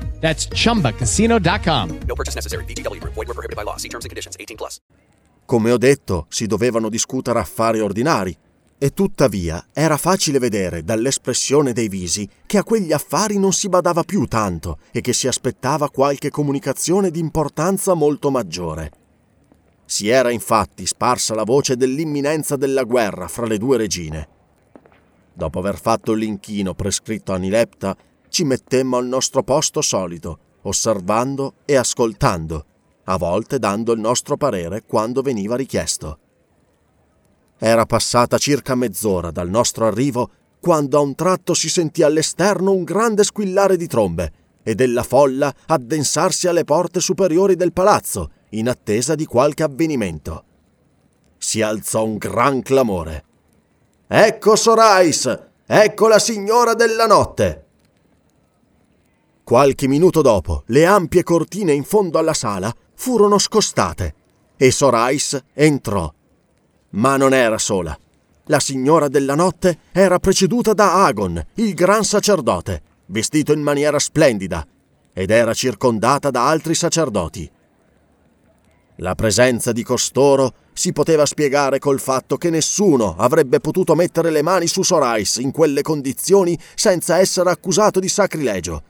That's 0.21 0.47
chumbacasino.com. 0.47 1.97
No 2.07 2.15
purchase 2.15 2.35
necessary. 2.35 2.63
VGW 2.63 3.01
Group. 3.01 3.15
Void 3.15 3.27
were 3.27 3.33
prohibited 3.33 3.57
by 3.57 3.63
law. 3.63 3.75
See 3.75 3.89
terms 3.89 4.05
and 4.05 4.11
conditions. 4.11 4.37
18 4.39 4.55
plus. 4.55 4.79
Come 5.45 5.71
ho 5.71 5.77
detto, 5.77 6.27
si 6.29 6.47
dovevano 6.47 6.87
discutere 6.87 7.39
affari 7.39 7.81
ordinari 7.81 8.33
e 8.83 8.93
tuttavia 8.93 9.67
era 9.73 9.95
facile 9.97 10.39
vedere 10.39 10.83
dall'espressione 10.83 11.71
dei 11.71 11.87
visi 11.87 12.27
che 12.47 12.57
a 12.57 12.63
quegli 12.63 12.93
affari 12.93 13.37
non 13.37 13.53
si 13.53 13.69
badava 13.69 14.03
più 14.03 14.25
tanto 14.25 14.79
e 14.91 15.01
che 15.01 15.13
si 15.13 15.27
aspettava 15.27 15.91
qualche 15.91 16.31
comunicazione 16.31 17.11
di 17.11 17.19
importanza 17.19 17.93
molto 17.93 18.31
maggiore. 18.31 18.91
Si 19.85 20.07
era 20.07 20.31
infatti 20.31 20.87
sparsa 20.87 21.35
la 21.35 21.43
voce 21.43 21.75
dell'imminenza 21.75 22.55
della 22.55 22.83
guerra 22.83 23.27
fra 23.27 23.45
le 23.45 23.57
due 23.59 23.77
regine. 23.77 24.27
Dopo 25.33 25.59
aver 25.59 25.77
fatto 25.77 26.13
l'inchino 26.13 26.73
prescritto 26.73 27.33
a 27.33 27.37
Nilepta, 27.37 27.95
ci 28.31 28.45
mettemmo 28.45 28.95
al 28.95 29.05
nostro 29.05 29.43
posto 29.43 29.81
solito, 29.81 30.39
osservando 30.61 31.55
e 31.65 31.75
ascoltando, 31.75 32.65
a 33.03 33.17
volte 33.17 33.59
dando 33.59 33.91
il 33.91 33.99
nostro 33.99 34.37
parere 34.37 34.83
quando 34.83 35.21
veniva 35.21 35.57
richiesto. 35.57 36.17
Era 37.57 37.85
passata 37.85 38.37
circa 38.37 38.73
mezz'ora 38.73 39.31
dal 39.31 39.49
nostro 39.49 39.85
arrivo 39.85 40.29
quando 40.61 40.97
a 40.97 41.01
un 41.01 41.13
tratto 41.13 41.53
si 41.53 41.69
sentì 41.69 42.03
all'esterno 42.03 42.71
un 42.71 42.83
grande 42.83 43.23
squillare 43.23 43.75
di 43.75 43.87
trombe 43.87 44.31
e 44.63 44.75
della 44.75 45.03
folla 45.03 45.53
addensarsi 45.67 46.47
alle 46.47 46.63
porte 46.63 47.01
superiori 47.01 47.55
del 47.55 47.73
palazzo 47.73 48.31
in 48.51 48.69
attesa 48.69 49.13
di 49.13 49.25
qualche 49.25 49.63
avvenimento. 49.63 50.43
Si 51.37 51.61
alzò 51.61 52.05
un 52.05 52.17
gran 52.17 52.61
clamore. 52.61 53.25
Ecco 54.07 54.55
Sorais! 54.55 55.39
Ecco 55.65 56.07
la 56.07 56.19
signora 56.19 56.75
della 56.75 57.07
notte! 57.07 57.65
Qualche 59.43 59.87
minuto 59.87 60.21
dopo, 60.21 60.63
le 60.67 60.85
ampie 60.85 61.23
cortine 61.23 61.73
in 61.73 61.83
fondo 61.83 62.17
alla 62.17 62.33
sala 62.33 62.73
furono 62.93 63.37
scostate 63.37 64.13
e 64.55 64.71
Sorais 64.71 65.43
entrò. 65.53 66.13
Ma 66.91 67.17
non 67.17 67.33
era 67.33 67.57
sola. 67.57 67.97
La 68.45 68.59
signora 68.59 69.07
della 69.07 69.33
notte 69.33 69.79
era 69.91 70.19
preceduta 70.19 70.73
da 70.73 71.03
Agon, 71.05 71.43
il 71.55 71.73
gran 71.73 72.03
sacerdote, 72.03 72.81
vestito 73.07 73.53
in 73.53 73.61
maniera 73.61 73.97
splendida, 73.97 74.65
ed 75.11 75.31
era 75.31 75.53
circondata 75.53 76.29
da 76.29 76.47
altri 76.47 76.75
sacerdoti. 76.75 77.51
La 78.97 79.15
presenza 79.15 79.71
di 79.71 79.83
costoro 79.83 80.53
si 80.73 80.93
poteva 80.93 81.25
spiegare 81.25 81.79
col 81.79 81.99
fatto 81.99 82.37
che 82.37 82.51
nessuno 82.51 83.15
avrebbe 83.17 83.59
potuto 83.59 83.95
mettere 83.95 84.29
le 84.29 84.43
mani 84.43 84.67
su 84.67 84.83
Sorais 84.83 85.37
in 85.37 85.51
quelle 85.51 85.81
condizioni 85.81 86.57
senza 86.75 87.17
essere 87.17 87.49
accusato 87.49 87.99
di 87.99 88.07
sacrilegio 88.07 88.83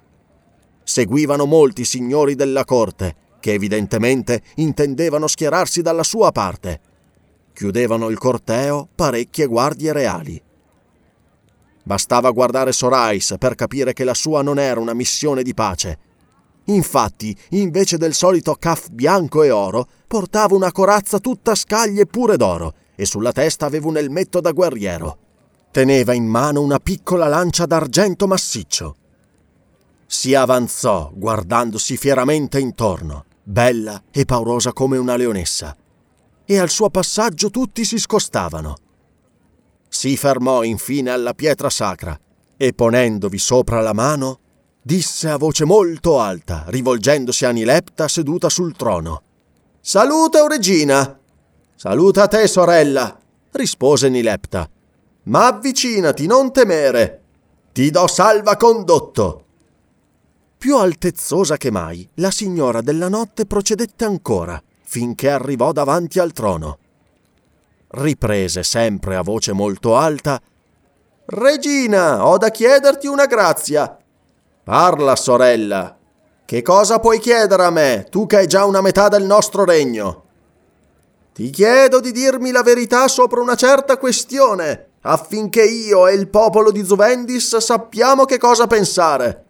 seguivano 0.92 1.46
molti 1.46 1.86
signori 1.86 2.36
della 2.36 2.66
corte, 2.66 3.16
che 3.40 3.54
evidentemente 3.54 4.42
intendevano 4.56 5.26
schierarsi 5.26 5.82
dalla 5.82 6.04
sua 6.04 6.34
parte. 6.34 6.82
Chiudevano 7.54 8.10
il 8.10 8.18
corteo 8.18 8.90
parecchie 8.94 9.46
guardie 9.46 9.94
reali. 9.94 10.42
Bastava 11.84 12.30
guardare 12.32 12.74
Sorais 12.74 13.36
per 13.40 13.56
capire 13.56 13.94
che 13.94 14.04
la 14.04 14.14
sua 14.14 14.42
non 14.42 14.60
era 14.60 14.82
una 14.82 14.94
missione 14.94 15.44
di 15.44 15.54
pace. 15.54 15.98
Infatti, 16.66 17.36
invece 17.52 17.98
del 17.98 18.14
solito 18.14 18.56
caff 18.56 18.90
bianco 18.90 19.44
e 19.44 19.50
oro, 19.50 19.88
portava 20.06 20.56
una 20.56 20.74
corazza 20.74 21.20
tutta 21.20 21.56
scaglie 21.56 22.06
pure 22.06 22.36
d'oro 22.36 22.74
e 22.96 23.06
sulla 23.06 23.32
testa 23.32 23.66
aveva 23.66 23.88
un 23.88 23.96
elmetto 23.96 24.42
da 24.42 24.52
guerriero. 24.52 25.18
Teneva 25.72 26.14
in 26.14 26.26
mano 26.26 26.62
una 26.62 26.80
piccola 26.80 27.28
lancia 27.28 27.66
d'argento 27.66 28.28
massiccio 28.28 28.98
si 30.13 30.36
avanzò 30.36 31.10
guardandosi 31.13 31.95
fieramente 31.95 32.60
intorno, 32.60 33.24
bella 33.41 34.04
e 34.12 34.26
paurosa 34.26 34.74
come 34.74 34.97
una 34.97 35.15
leonessa, 35.15 35.74
e 36.43 36.60
al 36.60 36.69
suo 36.69 36.89
passaggio 36.89 37.50
tutti 37.50 37.86
si 37.86 37.97
scostavano. 37.97 38.76
Si 39.88 40.17
fermò 40.17 40.63
infine 40.63 41.12
alla 41.12 41.34
pietra 41.34 41.69
sacra 41.69 42.19
e 42.58 42.74
ponendovi 42.74 43.38
sopra 43.38 43.80
la 43.80 43.93
mano, 43.93 44.39
disse 44.82 45.30
a 45.30 45.38
voce 45.38 45.63
molto 45.63 46.19
alta, 46.19 46.65
rivolgendosi 46.67 47.45
a 47.45 47.52
Nilepta 47.52 48.10
seduta 48.10 48.50
sul 48.50 48.76
trono. 48.76 49.21
Salute, 49.80 50.41
o 50.41 50.47
regina! 50.47 51.17
Saluta 51.74 52.28
te, 52.28 52.47
sorella! 52.47 53.17
rispose 53.52 54.10
Nilepta. 54.10 54.69
Ma 55.24 55.47
avvicinati, 55.47 56.26
non 56.26 56.52
temere. 56.52 57.21
Ti 57.71 57.89
do 57.89 58.08
salvacondotto. 58.08 59.45
Più 60.62 60.78
altezzosa 60.78 61.58
che 61.58 61.71
mai, 61.71 62.08
la 62.17 62.30
signora 62.30 62.82
della 62.82 63.10
notte 63.10 63.47
procedette 63.47 64.06
ancora, 64.06 64.62
finché 64.84 65.32
arrivò 65.32 65.71
davanti 65.71 66.19
al 66.19 66.34
trono. 66.34 66.78
Riprese 67.88 68.62
sempre 68.62 69.15
a 69.15 69.24
voce 69.24 69.54
molto 69.54 69.97
alta 69.97 70.39
Regina, 71.26 72.28
ho 72.28 72.38
da 72.38 72.50
chiederti 72.50 73.08
una 73.08 73.26
grazia. 73.26 73.97
Parla, 74.63 75.15
sorella. 75.15 75.97
Che 76.45 76.62
cosa 76.62 77.00
puoi 77.00 77.17
chiedere 77.17 77.65
a 77.65 77.71
me, 77.71 78.06
tu 78.12 78.28
che 78.28 78.38
hai 78.38 78.45
già 78.45 78.63
una 78.63 78.82
metà 78.82 79.08
del 79.08 79.24
nostro 79.24 79.65
regno? 79.65 80.26
Ti 81.34 81.50
chiedo 81.50 82.00
di 82.00 82.12
dirmi 82.12 82.52
la 82.52 82.62
verità 82.62 83.08
sopra 83.08 83.41
una 83.41 83.56
certa 83.56 83.97
questione, 83.97 84.89
affinché 85.02 85.63
io 85.63 86.06
e 86.06 86.13
il 86.13 86.28
popolo 86.28 86.69
di 86.69 86.86
Zuvendis 86.86 87.58
sappiamo 87.58 88.26
che 88.26 88.38
cosa 88.38 88.67
pensare. 88.67 89.45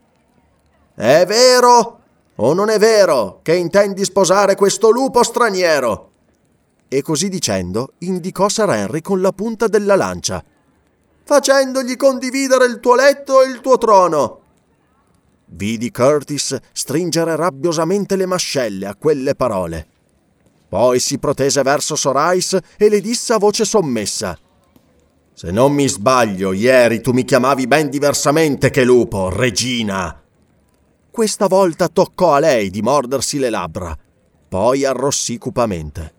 È 1.01 1.25
vero 1.25 1.99
o 2.35 2.53
non 2.53 2.69
è 2.69 2.77
vero 2.77 3.39
che 3.41 3.55
intendi 3.55 4.03
sposare 4.03 4.53
questo 4.53 4.91
lupo 4.91 5.23
straniero? 5.23 6.11
E 6.87 7.01
così 7.01 7.27
dicendo, 7.27 7.93
indicò 7.99 8.47
Sir 8.47 8.69
Henry 8.69 9.01
con 9.01 9.19
la 9.19 9.31
punta 9.31 9.65
della 9.65 9.95
lancia 9.95 10.43
facendogli 11.23 11.95
condividere 11.95 12.65
il 12.65 12.79
tuo 12.79 12.93
letto 12.93 13.41
e 13.41 13.47
il 13.47 13.61
tuo 13.61 13.79
trono. 13.79 14.41
Vidi 15.45 15.89
Curtis 15.89 16.55
stringere 16.71 17.35
rabbiosamente 17.35 18.15
le 18.15 18.27
mascelle 18.27 18.85
a 18.85 18.93
quelle 18.93 19.33
parole. 19.33 19.87
Poi 20.69 20.99
si 20.99 21.17
protese 21.17 21.63
verso 21.63 21.95
Sorais 21.95 22.55
e 22.77 22.89
le 22.89 23.01
disse 23.01 23.33
a 23.33 23.39
voce 23.39 23.65
sommessa. 23.65 24.37
Se 25.33 25.49
non 25.49 25.73
mi 25.73 25.87
sbaglio, 25.87 26.51
ieri 26.51 27.01
tu 27.01 27.11
mi 27.11 27.23
chiamavi 27.23 27.65
ben 27.65 27.89
diversamente 27.89 28.69
che 28.69 28.83
lupo, 28.83 29.29
regina. 29.29 30.20
Questa 31.11 31.47
volta 31.47 31.89
toccò 31.89 32.35
a 32.35 32.39
lei 32.39 32.69
di 32.69 32.81
mordersi 32.81 33.37
le 33.37 33.49
labbra, 33.49 33.93
poi 34.47 34.85
arrossì 34.85 35.37
cupamente. 35.37 36.13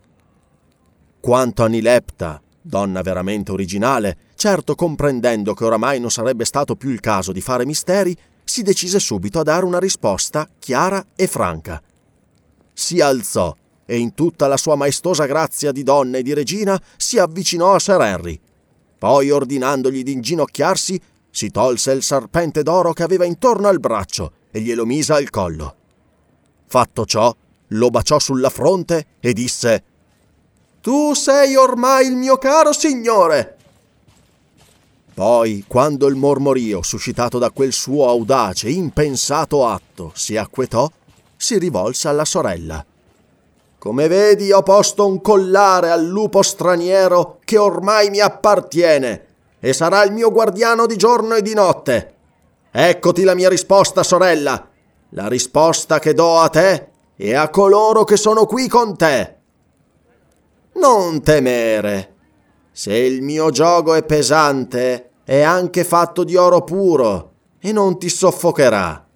Quanto 1.19 1.63
a 1.63 1.67
Nilepta, 1.67 2.43
donna 2.61 3.01
veramente 3.01 3.53
originale, 3.53 4.19
certo 4.35 4.75
comprendendo 4.75 5.55
che 5.55 5.65
oramai 5.65 5.99
non 5.99 6.11
sarebbe 6.11 6.45
stato 6.45 6.77
più 6.77 6.91
il 6.91 7.01
caso 7.01 7.33
di 7.33 7.41
fare 7.41 7.65
misteri, 7.65 8.15
si 8.45 8.61
decise 8.63 8.99
subito 9.01 9.41
a 9.41 9.45
dare 9.45 9.65
una 9.65 9.79
risposta 9.79 10.47
chiara 10.59 11.03
e 11.17 11.27
franca. 11.27 11.83
Si 12.75 13.01
alzò 13.01 13.57
e 13.87 13.97
in 13.97 14.13
tutta 14.13 14.47
la 14.47 14.59
sua 14.59 14.75
maestosa 14.77 15.25
grazia 15.25 15.73
di 15.73 15.83
donna 15.83 16.19
e 16.19 16.23
di 16.23 16.35
regina 16.35 16.79
si 16.99 17.19
avvicinò 17.19 17.73
a 17.73 17.79
Sir 17.79 18.01
Henry. 18.03 18.39
Poi, 18.99 19.31
ordinandogli 19.31 20.03
di 20.03 20.13
inginocchiarsi, 20.13 21.01
si 21.31 21.51
tolse 21.51 21.93
il 21.93 22.03
serpente 22.03 22.63
d'oro 22.63 22.93
che 22.93 23.03
aveva 23.03 23.25
intorno 23.25 23.69
al 23.69 23.81
braccio 23.81 24.33
e 24.53 24.61
glielo 24.61 24.87
mise 24.87 25.15
al 25.15 25.31
collo. 25.31 25.75
Fatto 26.67 27.05
ciò, 27.05 27.35
lo 27.69 27.91
baciò 27.91 28.21
sulla 28.21 28.51
fronte 28.51 29.07
e 29.19 29.33
disse 29.33 29.85
tu 30.83 31.15
sei 31.15 31.55
ormai 31.55 32.09
il 32.09 32.17
mio 32.17 32.39
caro 32.39 32.73
signore. 32.73 33.57
Poi, 35.15 35.65
quando 35.69 36.09
il 36.09 36.17
mormorio, 36.17 36.83
suscitato 36.83 37.39
da 37.39 37.51
quel 37.51 37.73
suo 37.73 38.09
audace, 38.09 38.69
impensato 38.69 39.65
atto, 39.65 40.11
si 40.17 40.37
acquetò, 40.37 40.91
si 41.37 41.57
rivolse 41.57 42.09
alla 42.09 42.25
sorella. 42.25 42.85
Come 43.79 44.09
vedi, 44.09 44.51
ho 44.51 44.65
posto 44.65 45.07
un 45.07 45.21
collare 45.21 45.93
al 45.93 46.05
lupo 46.05 46.43
straniero 46.43 47.39
che 47.45 47.59
ormai 47.59 48.11
mi 48.11 48.19
appartiene 48.19 49.27
e 49.61 49.73
sarà 49.73 50.03
il 50.03 50.11
mio 50.11 50.33
guardiano 50.33 50.87
di 50.87 50.97
giorno 50.97 51.37
e 51.37 51.43
di 51.43 51.55
notte. 51.55 52.15
Eccoti 52.75 53.23
la 53.23 53.35
mia 53.35 53.51
risposta, 53.51 54.03
sorella, 54.03 54.67
la 55.11 55.29
risposta 55.29 55.99
che 55.99 56.15
do 56.15 56.39
a 56.39 56.49
te 56.49 56.89
e 57.17 57.35
a 57.35 57.51
coloro 57.51 58.05
che 58.05 58.17
sono 58.17 58.47
qui 58.47 58.67
con 58.67 58.97
te. 58.97 59.37
Non 60.77 61.21
temere. 61.21 62.15
Se 62.73 62.95
il 62.97 63.21
mio 63.21 63.51
gioco 63.51 63.93
è 63.93 64.03
pesante, 64.05 65.11
è 65.23 65.43
anche 65.43 65.85
fatto 65.85 66.25
di 66.25 66.35
oro 66.35 66.65
puro 66.65 67.33
e 67.59 67.73
non 67.73 67.99
ti 67.99 68.09
soffocherà. 68.09 69.07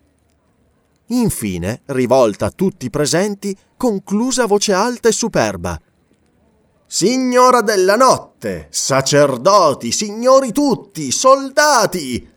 Infine, 1.06 1.80
rivolta 1.86 2.46
a 2.46 2.52
tutti 2.54 2.86
i 2.86 2.90
presenti, 2.90 3.56
concluse 3.74 4.42
a 4.42 4.46
voce 4.46 4.74
alta 4.74 5.08
e 5.08 5.12
superba. 5.12 5.80
Signora 6.86 7.62
della 7.62 7.96
notte, 7.96 8.66
sacerdoti, 8.68 9.90
signori 9.92 10.52
tutti, 10.52 11.10
soldati! 11.10 12.34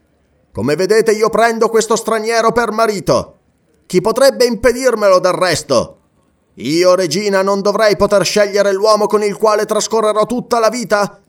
Come 0.60 0.76
vedete 0.76 1.14
io 1.14 1.30
prendo 1.30 1.70
questo 1.70 1.96
straniero 1.96 2.52
per 2.52 2.72
marito. 2.72 3.38
Chi 3.86 4.02
potrebbe 4.02 4.44
impedirmelo 4.44 5.18
del 5.20 5.32
resto? 5.32 6.00
Io, 6.56 6.96
regina, 6.96 7.42
non 7.42 7.62
dovrei 7.62 7.96
poter 7.96 8.26
scegliere 8.26 8.74
l'uomo 8.74 9.08
con 9.08 9.24
il 9.24 9.38
quale 9.38 9.64
trascorrerò 9.64 10.26
tutta 10.26 10.60
la 10.60 10.68
vita? 10.68 11.22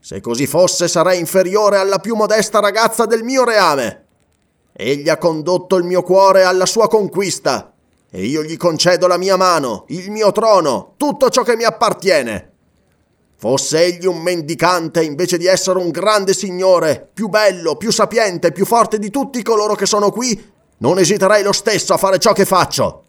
Se 0.00 0.22
così 0.22 0.46
fosse, 0.46 0.88
sarei 0.88 1.18
inferiore 1.18 1.76
alla 1.76 1.98
più 1.98 2.14
modesta 2.14 2.60
ragazza 2.60 3.04
del 3.04 3.24
mio 3.24 3.44
reame. 3.44 4.06
Egli 4.72 5.10
ha 5.10 5.18
condotto 5.18 5.76
il 5.76 5.84
mio 5.84 6.02
cuore 6.02 6.44
alla 6.44 6.64
sua 6.64 6.88
conquista, 6.88 7.74
e 8.10 8.24
io 8.24 8.42
gli 8.42 8.56
concedo 8.56 9.06
la 9.06 9.18
mia 9.18 9.36
mano, 9.36 9.84
il 9.88 10.10
mio 10.10 10.32
trono, 10.32 10.94
tutto 10.96 11.28
ciò 11.28 11.42
che 11.42 11.56
mi 11.56 11.64
appartiene. 11.64 12.47
Fosse 13.40 13.84
egli 13.84 14.04
un 14.04 14.20
mendicante 14.20 15.04
invece 15.04 15.38
di 15.38 15.46
essere 15.46 15.78
un 15.78 15.90
grande 15.90 16.34
signore, 16.34 17.08
più 17.14 17.28
bello, 17.28 17.76
più 17.76 17.92
sapiente, 17.92 18.50
più 18.50 18.66
forte 18.66 18.98
di 18.98 19.10
tutti 19.10 19.44
coloro 19.44 19.76
che 19.76 19.86
sono 19.86 20.10
qui, 20.10 20.52
non 20.78 20.98
esiterei 20.98 21.44
lo 21.44 21.52
stesso 21.52 21.94
a 21.94 21.98
fare 21.98 22.18
ciò 22.18 22.32
che 22.32 22.44
faccio. 22.44 23.04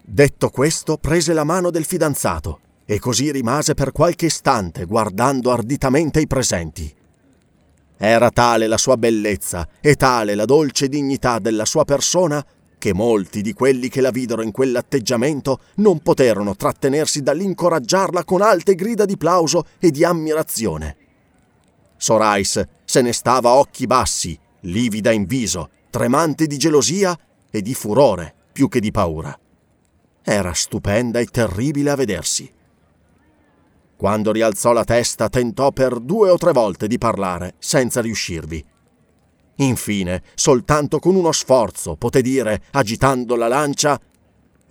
Detto 0.00 0.50
questo, 0.50 0.98
prese 0.98 1.32
la 1.32 1.42
mano 1.42 1.70
del 1.70 1.84
fidanzato 1.84 2.60
e 2.84 3.00
così 3.00 3.32
rimase 3.32 3.74
per 3.74 3.90
qualche 3.90 4.26
istante 4.26 4.84
guardando 4.84 5.50
arditamente 5.50 6.20
i 6.20 6.28
presenti. 6.28 6.94
Era 7.96 8.30
tale 8.30 8.68
la 8.68 8.78
sua 8.78 8.96
bellezza 8.96 9.66
e 9.80 9.96
tale 9.96 10.36
la 10.36 10.44
dolce 10.44 10.88
dignità 10.88 11.40
della 11.40 11.64
sua 11.64 11.84
persona 11.84 12.44
che 12.80 12.94
molti 12.94 13.42
di 13.42 13.52
quelli 13.52 13.90
che 13.90 14.00
la 14.00 14.10
videro 14.10 14.40
in 14.40 14.50
quell'atteggiamento 14.50 15.60
non 15.76 16.00
poterono 16.00 16.56
trattenersi 16.56 17.20
dall'incoraggiarla 17.20 18.24
con 18.24 18.40
alte 18.40 18.74
grida 18.74 19.04
di 19.04 19.18
plauso 19.18 19.66
e 19.78 19.90
di 19.90 20.02
ammirazione. 20.02 20.96
Sorais 21.98 22.66
se 22.82 23.02
ne 23.02 23.12
stava 23.12 23.50
a 23.50 23.58
occhi 23.58 23.86
bassi, 23.86 24.36
livida 24.60 25.12
in 25.12 25.26
viso, 25.26 25.68
tremante 25.90 26.46
di 26.46 26.56
gelosia 26.56 27.16
e 27.50 27.60
di 27.60 27.74
furore 27.74 28.34
più 28.50 28.68
che 28.68 28.80
di 28.80 28.90
paura. 28.90 29.38
Era 30.22 30.54
stupenda 30.54 31.20
e 31.20 31.26
terribile 31.26 31.90
a 31.90 31.96
vedersi. 31.96 32.50
Quando 33.94 34.32
rialzò 34.32 34.72
la 34.72 34.84
testa 34.84 35.28
tentò 35.28 35.72
per 35.72 36.00
due 36.00 36.30
o 36.30 36.38
tre 36.38 36.52
volte 36.52 36.86
di 36.86 36.96
parlare, 36.96 37.56
senza 37.58 38.00
riuscirvi. 38.00 38.64
Infine, 39.60 40.22
soltanto 40.34 40.98
con 40.98 41.14
uno 41.14 41.32
sforzo, 41.32 41.96
poté 41.96 42.22
dire, 42.22 42.62
agitando 42.72 43.36
la 43.36 43.48
lancia, 43.48 44.00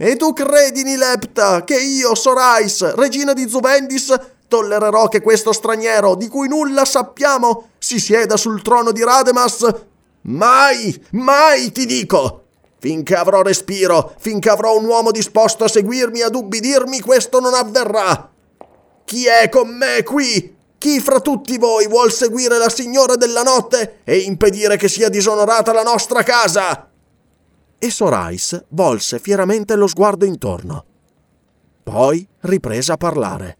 E 0.01 0.15
tu 0.15 0.31
credi, 0.31 0.83
Nilepta, 0.83 1.65
che 1.65 1.77
io, 1.77 2.15
Sorais, 2.15 2.95
regina 2.95 3.33
di 3.33 3.49
Zuvendis, 3.49 4.17
tollererò 4.47 5.09
che 5.09 5.21
questo 5.21 5.51
straniero, 5.51 6.15
di 6.15 6.29
cui 6.29 6.47
nulla 6.47 6.85
sappiamo, 6.85 7.71
si 7.77 7.99
sieda 7.99 8.37
sul 8.37 8.61
trono 8.61 8.93
di 8.93 9.03
Rademas? 9.03 9.67
Mai, 10.21 11.05
mai 11.11 11.73
ti 11.73 11.85
dico! 11.85 12.45
Finché 12.79 13.13
avrò 13.13 13.41
respiro, 13.41 14.13
finché 14.17 14.49
avrò 14.49 14.77
un 14.77 14.85
uomo 14.85 15.11
disposto 15.11 15.65
a 15.65 15.67
seguirmi 15.67 16.19
e 16.19 16.23
ad 16.23 16.35
ubbidirmi, 16.35 17.01
questo 17.01 17.41
non 17.41 17.53
avverrà. 17.53 18.31
Chi 19.03 19.25
è 19.25 19.49
con 19.49 19.67
me 19.67 20.01
qui? 20.03 20.55
Chi 20.79 21.01
fra 21.01 21.19
tutti 21.19 21.57
voi 21.57 21.87
vuol 21.89 22.09
seguire 22.09 22.57
la 22.57 22.69
signora 22.69 23.15
della 23.15 23.43
notte 23.43 23.99
e 24.05 24.19
impedire 24.19 24.77
che 24.77 24.87
sia 24.87 25.09
disonorata 25.09 25.73
la 25.73 25.83
nostra 25.83 26.23
casa? 26.23 26.89
E 27.77 27.91
Sorais 27.91 28.63
volse 28.69 29.19
fieramente 29.19 29.75
lo 29.75 29.87
sguardo 29.87 30.23
intorno. 30.23 30.85
Poi 31.83 32.25
riprese 32.39 32.93
a 32.93 32.97
parlare. 32.97 33.57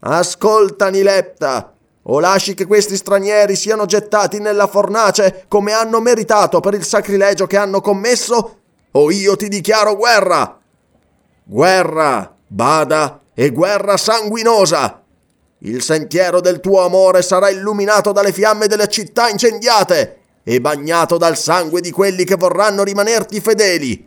Ascolta, 0.00 0.88
Nilepta, 0.88 1.74
o 2.04 2.18
lasci 2.18 2.54
che 2.54 2.64
questi 2.64 2.96
stranieri 2.96 3.54
siano 3.54 3.84
gettati 3.84 4.38
nella 4.38 4.68
fornace 4.68 5.44
come 5.48 5.72
hanno 5.72 6.00
meritato 6.00 6.60
per 6.60 6.72
il 6.72 6.84
sacrilegio 6.84 7.46
che 7.46 7.58
hanno 7.58 7.82
commesso, 7.82 8.60
o 8.90 9.10
io 9.10 9.36
ti 9.36 9.48
dichiaro 9.48 9.94
guerra. 9.96 10.58
Guerra, 11.44 12.34
bada, 12.46 13.20
e 13.34 13.50
guerra 13.50 13.98
sanguinosa. 13.98 15.02
Il 15.60 15.82
sentiero 15.82 16.40
del 16.40 16.60
tuo 16.60 16.84
amore 16.84 17.22
sarà 17.22 17.48
illuminato 17.48 18.12
dalle 18.12 18.32
fiamme 18.32 18.66
delle 18.66 18.88
città 18.88 19.30
incendiate 19.30 20.18
e 20.44 20.60
bagnato 20.60 21.16
dal 21.16 21.36
sangue 21.38 21.80
di 21.80 21.90
quelli 21.90 22.24
che 22.24 22.34
vorranno 22.34 22.84
rimanerti 22.84 23.40
fedeli. 23.40 24.06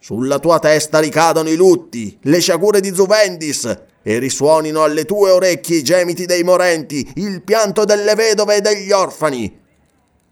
Sulla 0.00 0.38
tua 0.38 0.58
testa 0.58 0.98
ricadono 0.98 1.50
i 1.50 1.56
lutti, 1.56 2.18
le 2.22 2.40
sciagure 2.40 2.80
di 2.80 2.94
Zuvendis, 2.94 3.80
e 4.02 4.18
risuonino 4.18 4.82
alle 4.82 5.04
tue 5.04 5.30
orecchie 5.30 5.76
i 5.76 5.82
gemiti 5.84 6.24
dei 6.26 6.42
morenti, 6.42 7.08
il 7.16 7.42
pianto 7.42 7.84
delle 7.84 8.14
vedove 8.14 8.56
e 8.56 8.60
degli 8.62 8.90
orfani. 8.90 9.60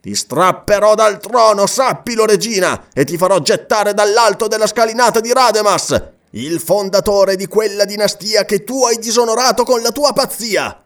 Ti 0.01 0.15
strapperò 0.15 0.95
dal 0.95 1.21
trono, 1.21 1.67
sappilo 1.67 2.25
regina, 2.25 2.87
e 2.95 3.05
ti 3.05 3.19
farò 3.19 3.39
gettare 3.41 3.93
dall'alto 3.93 4.49
della 4.49 4.67
scalinata 4.67 5.21
di 5.21 5.33
Rademas, 5.33 6.19
il 6.31 6.61
fondatore 6.61 7.35
di 7.35 7.47
quella 7.47 7.85
dinastia 7.85 8.45
che 8.45 8.63
tu 8.63 8.85
hai 8.85 8.99
disonorato 8.99 9.65
con 9.65 9.83
la 9.83 9.91
tua 9.91 10.13
pazzia. 10.13 10.83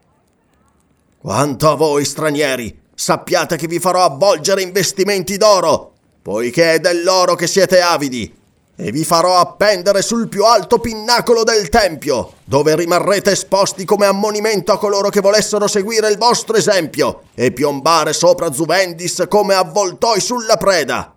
Quanto 1.19 1.71
a 1.71 1.75
voi 1.75 2.05
stranieri, 2.05 2.83
sappiate 2.95 3.57
che 3.57 3.67
vi 3.67 3.79
farò 3.79 4.05
avvolgere 4.05 4.63
investimenti 4.63 5.37
d'oro, 5.37 5.93
poiché 6.23 6.75
è 6.75 6.81
dell'oro 6.81 7.35
che 7.35 7.47
siete 7.47 7.81
avidi, 7.81 8.43
e 8.77 8.91
vi 8.91 9.05
farò 9.05 9.39
appendere 9.39 10.03
sul 10.03 10.29
più 10.29 10.45
alto 10.45 10.79
pinnacolo 10.79 11.45
del 11.45 11.69
tempio, 11.69 12.33
dove 12.45 12.75
rimarrete 12.75 13.31
esposti 13.31 13.85
come 13.85 14.07
ammonimento 14.07 14.73
a 14.73 14.79
coloro 14.79 15.11
che 15.11 15.21
volessero 15.21 15.69
seguire 15.69 16.09
il 16.09 16.19
vostro 16.19 16.57
esempio 16.57 17.25
e 17.35 17.53
piombare 17.53 18.13
sopra 18.13 18.53
Zuvendis 18.53 19.25
come 19.29 19.55
avvoltoi 19.55 20.21
sulla 20.21 20.57
preda. 20.57 21.14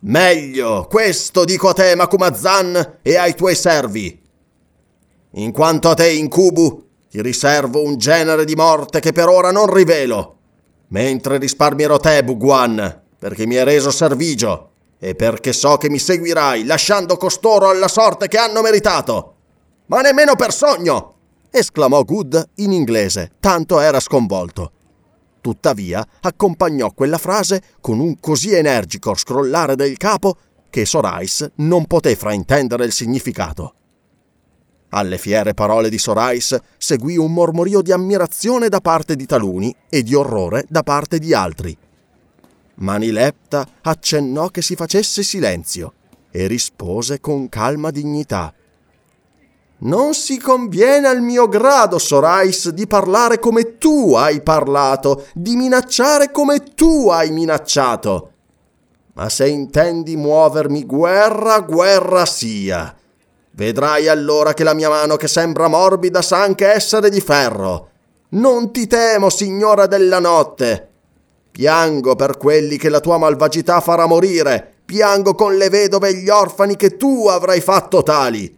Meglio, 0.00 0.86
questo 0.88 1.44
dico 1.44 1.70
a 1.70 1.72
te, 1.72 1.96
Macumazan, 1.96 2.98
e 3.02 3.16
ai 3.16 3.34
tuoi 3.34 3.56
servi. 3.56 4.26
In 5.32 5.50
quanto 5.50 5.90
a 5.90 5.94
te, 5.94 6.12
Incubu, 6.12 6.86
ti 7.10 7.20
riservo 7.20 7.82
un 7.82 7.96
genere 7.96 8.44
di 8.44 8.54
morte 8.54 9.00
che 9.00 9.10
per 9.10 9.28
ora 9.28 9.50
non 9.50 9.72
rivelo, 9.72 10.36
mentre 10.88 11.38
risparmierò 11.38 11.98
te, 11.98 12.22
Buguan, 12.22 13.02
perché 13.18 13.44
mi 13.44 13.56
hai 13.56 13.64
reso 13.64 13.90
servigio 13.90 14.70
e 15.00 15.16
perché 15.16 15.52
so 15.52 15.76
che 15.78 15.90
mi 15.90 15.98
seguirai, 15.98 16.64
lasciando 16.64 17.16
costoro 17.16 17.68
alla 17.68 17.88
sorte 17.88 18.28
che 18.28 18.38
hanno 18.38 18.62
meritato. 18.62 19.34
Ma 19.86 20.00
nemmeno 20.00 20.36
per 20.36 20.52
sogno! 20.52 21.14
esclamò 21.50 22.04
Good 22.04 22.50
in 22.56 22.72
inglese, 22.72 23.32
tanto 23.40 23.80
era 23.80 23.98
sconvolto. 23.98 24.72
Tuttavia 25.48 26.06
accompagnò 26.20 26.92
quella 26.92 27.16
frase 27.16 27.62
con 27.80 28.00
un 28.00 28.20
così 28.20 28.52
energico 28.52 29.14
scrollare 29.14 29.76
del 29.76 29.96
capo 29.96 30.36
che 30.68 30.84
Sorais 30.84 31.52
non 31.54 31.86
poté 31.86 32.16
fraintendere 32.16 32.84
il 32.84 32.92
significato. 32.92 33.72
Alle 34.90 35.16
fiere 35.16 35.54
parole 35.54 35.88
di 35.88 35.96
Sorais 35.96 36.54
seguì 36.76 37.16
un 37.16 37.32
mormorio 37.32 37.80
di 37.80 37.92
ammirazione 37.92 38.68
da 38.68 38.82
parte 38.82 39.16
di 39.16 39.24
taluni 39.24 39.74
e 39.88 40.02
di 40.02 40.14
orrore 40.14 40.66
da 40.68 40.82
parte 40.82 41.18
di 41.18 41.32
altri 41.32 41.74
Manilepta 42.74 43.66
accennò 43.80 44.48
che 44.48 44.60
si 44.60 44.74
facesse 44.74 45.22
silenzio 45.22 45.94
e 46.30 46.46
rispose 46.46 47.20
con 47.20 47.48
calma 47.48 47.90
dignità. 47.90 48.52
Non 49.80 50.12
si 50.12 50.38
conviene 50.38 51.06
al 51.06 51.20
mio 51.20 51.46
grado, 51.46 51.98
Sorais, 51.98 52.70
di 52.70 52.88
parlare 52.88 53.38
come 53.38 53.78
tu 53.78 54.12
hai 54.14 54.42
parlato, 54.42 55.26
di 55.34 55.54
minacciare 55.54 56.32
come 56.32 56.74
tu 56.74 57.08
hai 57.08 57.30
minacciato. 57.30 58.32
Ma 59.14 59.28
se 59.28 59.46
intendi 59.46 60.16
muovermi 60.16 60.84
guerra, 60.84 61.60
guerra 61.60 62.26
sia. 62.26 62.92
Vedrai 63.52 64.08
allora 64.08 64.52
che 64.52 64.64
la 64.64 64.74
mia 64.74 64.88
mano, 64.88 65.14
che 65.14 65.28
sembra 65.28 65.68
morbida, 65.68 66.22
sa 66.22 66.42
anche 66.42 66.66
essere 66.66 67.08
di 67.08 67.20
ferro. 67.20 67.90
Non 68.30 68.72
ti 68.72 68.88
temo, 68.88 69.30
signora 69.30 69.86
della 69.86 70.18
notte. 70.18 70.88
Piango 71.52 72.16
per 72.16 72.36
quelli 72.36 72.76
che 72.78 72.88
la 72.88 73.00
tua 73.00 73.16
malvagità 73.16 73.80
farà 73.80 74.06
morire. 74.06 74.74
Piango 74.84 75.34
con 75.34 75.56
le 75.56 75.68
vedove 75.68 76.08
e 76.08 76.14
gli 76.14 76.28
orfani 76.28 76.74
che 76.76 76.96
tu 76.96 77.28
avrai 77.28 77.60
fatto 77.60 78.02
tali. 78.02 78.57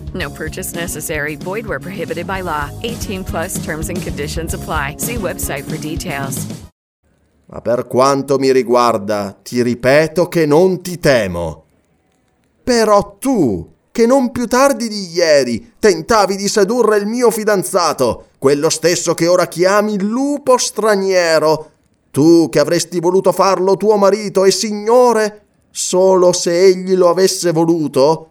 No 0.13 0.29
purchase 0.29 0.73
necessary. 0.75 1.35
Void 1.35 1.65
where 1.65 1.79
prohibited 1.79 2.25
by 2.25 2.41
law. 2.41 2.69
18 2.83 3.23
plus 3.23 3.63
terms 3.63 3.89
and 3.89 4.01
conditions 4.01 4.53
apply. 4.53 4.95
See 4.97 5.15
website 5.15 5.63
for 5.63 5.77
details. 5.77 6.45
Ma 7.51 7.59
per 7.59 7.85
quanto 7.85 8.37
mi 8.37 8.51
riguarda, 8.53 9.37
ti 9.43 9.61
ripeto 9.61 10.29
che 10.29 10.45
non 10.45 10.81
ti 10.81 10.99
temo. 10.99 11.65
Però 12.63 13.17
tu, 13.19 13.69
che 13.91 14.05
non 14.05 14.31
più 14.31 14.47
tardi 14.47 14.87
di 14.87 15.11
ieri 15.11 15.73
tentavi 15.77 16.37
di 16.37 16.47
sedurre 16.47 16.97
il 16.97 17.07
mio 17.07 17.29
fidanzato, 17.29 18.27
quello 18.37 18.69
stesso 18.69 19.13
che 19.13 19.27
ora 19.27 19.47
chiami 19.47 19.99
lupo 19.99 20.57
straniero, 20.57 21.71
tu 22.09 22.47
che 22.49 22.59
avresti 22.59 23.01
voluto 23.01 23.33
farlo 23.33 23.75
tuo 23.75 23.97
marito 23.97 24.45
e 24.45 24.51
signore, 24.51 25.45
solo 25.71 26.31
se 26.31 26.57
egli 26.57 26.95
lo 26.95 27.09
avesse 27.09 27.51
voluto? 27.51 28.27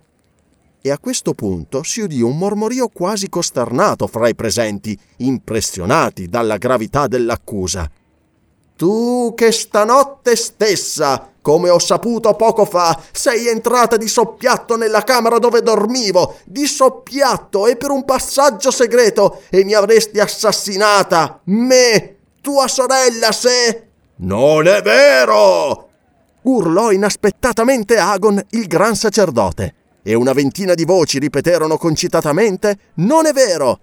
E 0.83 0.91
a 0.91 0.99
questo 0.99 1.35
punto 1.35 1.83
si 1.83 2.01
udì 2.01 2.23
un 2.23 2.39
mormorio 2.39 2.89
quasi 2.89 3.29
costernato 3.29 4.07
fra 4.07 4.29
i 4.29 4.35
presenti, 4.35 4.99
impressionati 5.19 6.27
dalla 6.27 6.57
gravità 6.57 7.07
dell'accusa. 7.07 7.91
Tu 8.77 9.35
che 9.37 9.53
stanotte 9.53 10.37
stessa, 10.37 11.33
come 11.43 11.69
ho 11.69 11.79
saputo 11.79 12.33
poco 12.33 12.65
fa, 12.65 12.99
sei 13.13 13.49
entrata 13.49 13.99
di 13.99 14.09
soppiatto 14.09 14.79
nella 14.79 15.05
camera 15.05 15.39
dove 15.39 15.61
dormivo, 15.61 16.37
di 16.47 16.65
soppiatto 16.65 17.67
e 17.67 17.77
per 17.77 17.91
un 17.91 18.07
passaggio 18.07 18.71
segreto, 18.71 19.43
e 19.51 19.65
mi 19.65 19.75
avresti 19.75 20.19
assassinata, 20.19 21.41
me, 21.45 22.17
tua 22.41 22.69
sorella, 22.69 23.33
se... 23.33 23.89
Non 24.17 24.67
è 24.67 24.81
vero! 24.81 25.89
urlò 26.43 26.91
inaspettatamente 26.91 27.99
Agon, 27.99 28.43
il 28.51 28.67
gran 28.67 28.95
sacerdote, 28.95 29.75
e 30.03 30.15
una 30.15 30.33
ventina 30.33 30.75
di 30.75 30.85
voci 30.85 31.19
ripeterono 31.19 31.77
concitatamente 31.77 32.77
Non 32.97 33.27
è 33.27 33.33
vero! 33.33 33.79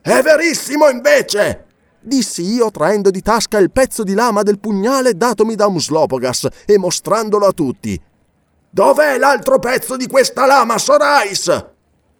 È 0.00 0.20
verissimo 0.22 0.88
invece! 0.88 1.66
dissi 2.00 2.42
io 2.42 2.70
traendo 2.70 3.10
di 3.10 3.20
tasca 3.20 3.58
il 3.58 3.70
pezzo 3.70 4.02
di 4.02 4.14
lama 4.14 4.42
del 4.42 4.58
pugnale 4.58 5.14
datomi 5.14 5.54
da 5.54 5.66
Umslopogas 5.66 6.48
e 6.64 6.78
mostrandolo 6.78 7.46
a 7.46 7.52
tutti. 7.52 8.00
Dov'è 8.70 9.18
l'altro 9.18 9.58
pezzo 9.58 9.96
di 9.96 10.06
questa 10.06 10.46
lama, 10.46 10.78
Sorais? 10.78 11.66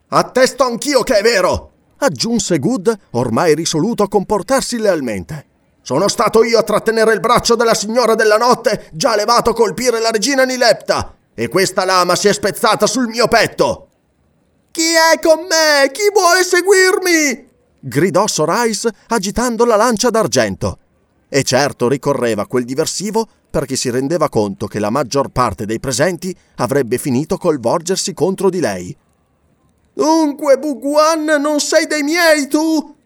Attesto 0.08 0.64
anch'io 0.64 1.02
che 1.02 1.18
è 1.18 1.22
vero! 1.22 1.72
aggiunse 1.98 2.58
Good, 2.58 2.96
ormai 3.10 3.54
risoluto 3.54 4.02
a 4.02 4.08
comportarsi 4.08 4.78
lealmente. 4.78 5.46
Sono 5.82 6.06
stato 6.08 6.44
io 6.44 6.58
a 6.58 6.62
trattenere 6.62 7.12
il 7.12 7.20
braccio 7.20 7.54
della 7.54 7.74
signora 7.74 8.14
della 8.14 8.36
notte, 8.36 8.88
già 8.92 9.16
levato 9.16 9.50
a 9.50 9.54
colpire 9.54 10.00
la 10.00 10.10
regina 10.10 10.44
Nilepta, 10.44 11.14
e 11.40 11.46
questa 11.46 11.84
lama 11.84 12.16
si 12.16 12.26
è 12.26 12.32
spezzata 12.32 12.88
sul 12.88 13.06
mio 13.06 13.28
petto. 13.28 13.86
Chi 14.72 14.82
è 14.82 15.20
con 15.20 15.42
me? 15.42 15.88
Chi 15.92 16.10
vuole 16.12 16.42
seguirmi? 16.42 17.46
gridò 17.78 18.26
Sorais 18.26 18.88
agitando 19.06 19.64
la 19.64 19.76
lancia 19.76 20.10
d'argento. 20.10 20.78
E 21.28 21.44
certo 21.44 21.86
ricorreva 21.86 22.48
quel 22.48 22.64
diversivo 22.64 23.24
perché 23.48 23.76
si 23.76 23.88
rendeva 23.88 24.28
conto 24.28 24.66
che 24.66 24.80
la 24.80 24.90
maggior 24.90 25.28
parte 25.28 25.64
dei 25.64 25.78
presenti 25.78 26.36
avrebbe 26.56 26.98
finito 26.98 27.36
col 27.36 27.60
volgersi 27.60 28.12
contro 28.14 28.50
di 28.50 28.58
lei. 28.58 28.96
Dunque, 29.92 30.58
Buguan, 30.58 31.22
non 31.40 31.60
sei 31.60 31.86
dei 31.86 32.02
miei 32.02 32.48
tu? 32.48 32.96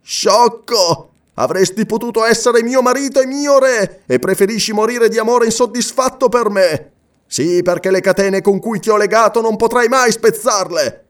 Sciocco! 0.00 1.10
Avresti 1.34 1.84
potuto 1.84 2.24
essere 2.24 2.62
mio 2.62 2.80
marito 2.80 3.20
e 3.20 3.26
mio 3.26 3.58
re 3.58 4.04
e 4.06 4.18
preferisci 4.18 4.72
morire 4.72 5.10
di 5.10 5.18
amore 5.18 5.44
insoddisfatto 5.44 6.30
per 6.30 6.48
me. 6.48 6.92
Sì, 7.28 7.62
perché 7.62 7.90
le 7.90 8.00
catene 8.00 8.40
con 8.40 8.58
cui 8.58 8.80
ti 8.80 8.88
ho 8.88 8.96
legato 8.96 9.42
non 9.42 9.56
potrai 9.56 9.86
mai 9.86 10.10
spezzarle. 10.10 11.04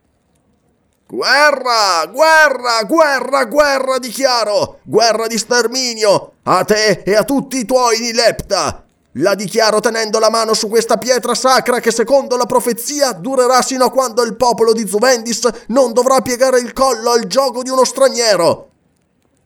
Guerra, 1.06 2.04
guerra, 2.12 2.82
guerra, 2.82 3.44
guerra, 3.44 3.98
dichiaro! 3.98 4.80
Guerra 4.82 5.28
di 5.28 5.38
sterminio! 5.38 6.32
A 6.42 6.64
te 6.64 7.02
e 7.04 7.14
a 7.14 7.22
tutti 7.22 7.58
i 7.58 7.64
tuoi, 7.64 8.00
Nilepta! 8.00 8.84
La 9.12 9.34
dichiaro 9.34 9.80
tenendo 9.80 10.18
la 10.18 10.28
mano 10.28 10.54
su 10.54 10.68
questa 10.68 10.98
pietra 10.98 11.34
sacra 11.34 11.80
che 11.80 11.92
secondo 11.92 12.36
la 12.36 12.46
profezia 12.46 13.12
durerà 13.12 13.62
sino 13.62 13.84
a 13.84 13.90
quando 13.90 14.22
il 14.22 14.36
popolo 14.36 14.72
di 14.72 14.86
Zuvendis 14.86 15.48
non 15.68 15.92
dovrà 15.92 16.20
piegare 16.20 16.58
il 16.58 16.72
collo 16.72 17.12
al 17.12 17.26
gioco 17.26 17.62
di 17.62 17.70
uno 17.70 17.84
straniero. 17.84 18.68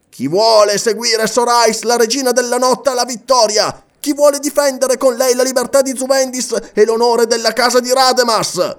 Chi 0.09 0.27
vuole 0.27 0.79
seguire 0.79 1.27
Sorais, 1.27 1.83
la 1.83 1.97
regina 1.97 2.33
della 2.33 2.59
notte, 2.59 2.91
alla 2.91 3.05
vittoria? 3.05 3.83
Chi 4.03 4.15
vuole 4.15 4.41
difendere 4.41 4.97
con 4.97 5.15
lei 5.15 5.33
la 5.33 5.45
libertà 5.45 5.81
di 5.81 5.97
Zuvendis 5.97 6.73
e 6.75 6.85
l'onore 6.85 7.27
della 7.27 7.53
casa 7.53 7.79
di 7.79 7.93
Rademas? 7.93 8.79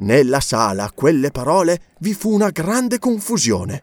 Nella 0.00 0.40
sala 0.40 0.84
a 0.84 0.92
quelle 0.92 1.30
parole 1.30 1.80
vi 2.00 2.12
fu 2.12 2.30
una 2.30 2.50
grande 2.50 2.98
confusione. 2.98 3.82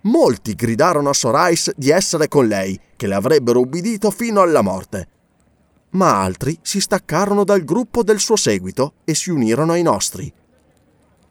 Molti 0.00 0.56
gridarono 0.56 1.10
a 1.10 1.12
Sorais 1.12 1.70
di 1.76 1.90
essere 1.90 2.26
con 2.26 2.48
lei, 2.48 2.76
che 2.96 3.06
le 3.06 3.14
avrebbero 3.14 3.60
ubbidito 3.60 4.10
fino 4.10 4.40
alla 4.40 4.62
morte. 4.62 5.08
Ma 5.90 6.20
altri 6.20 6.58
si 6.60 6.80
staccarono 6.80 7.44
dal 7.44 7.62
gruppo 7.62 8.02
del 8.02 8.18
suo 8.18 8.34
seguito 8.34 8.94
e 9.04 9.14
si 9.14 9.30
unirono 9.30 9.74
ai 9.74 9.82
nostri. 9.82 10.32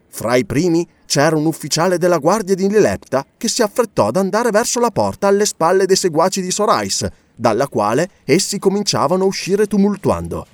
Fra 0.08 0.36
i 0.36 0.46
primi 0.46 0.88
c'era 1.04 1.36
un 1.36 1.44
ufficiale 1.44 1.98
della 1.98 2.16
guardia 2.16 2.54
di 2.54 2.66
Lilepta 2.66 3.26
che 3.36 3.48
si 3.48 3.60
affrettò 3.60 4.06
ad 4.06 4.16
andare 4.16 4.48
verso 4.48 4.80
la 4.80 4.90
porta 4.90 5.26
alle 5.26 5.44
spalle 5.44 5.84
dei 5.84 5.96
seguaci 5.96 6.40
di 6.40 6.50
Sorais, 6.50 7.06
dalla 7.40 7.68
quale 7.68 8.10
essi 8.24 8.58
cominciavano 8.58 9.24
a 9.24 9.26
uscire 9.26 9.66
tumultuando. 9.66 10.46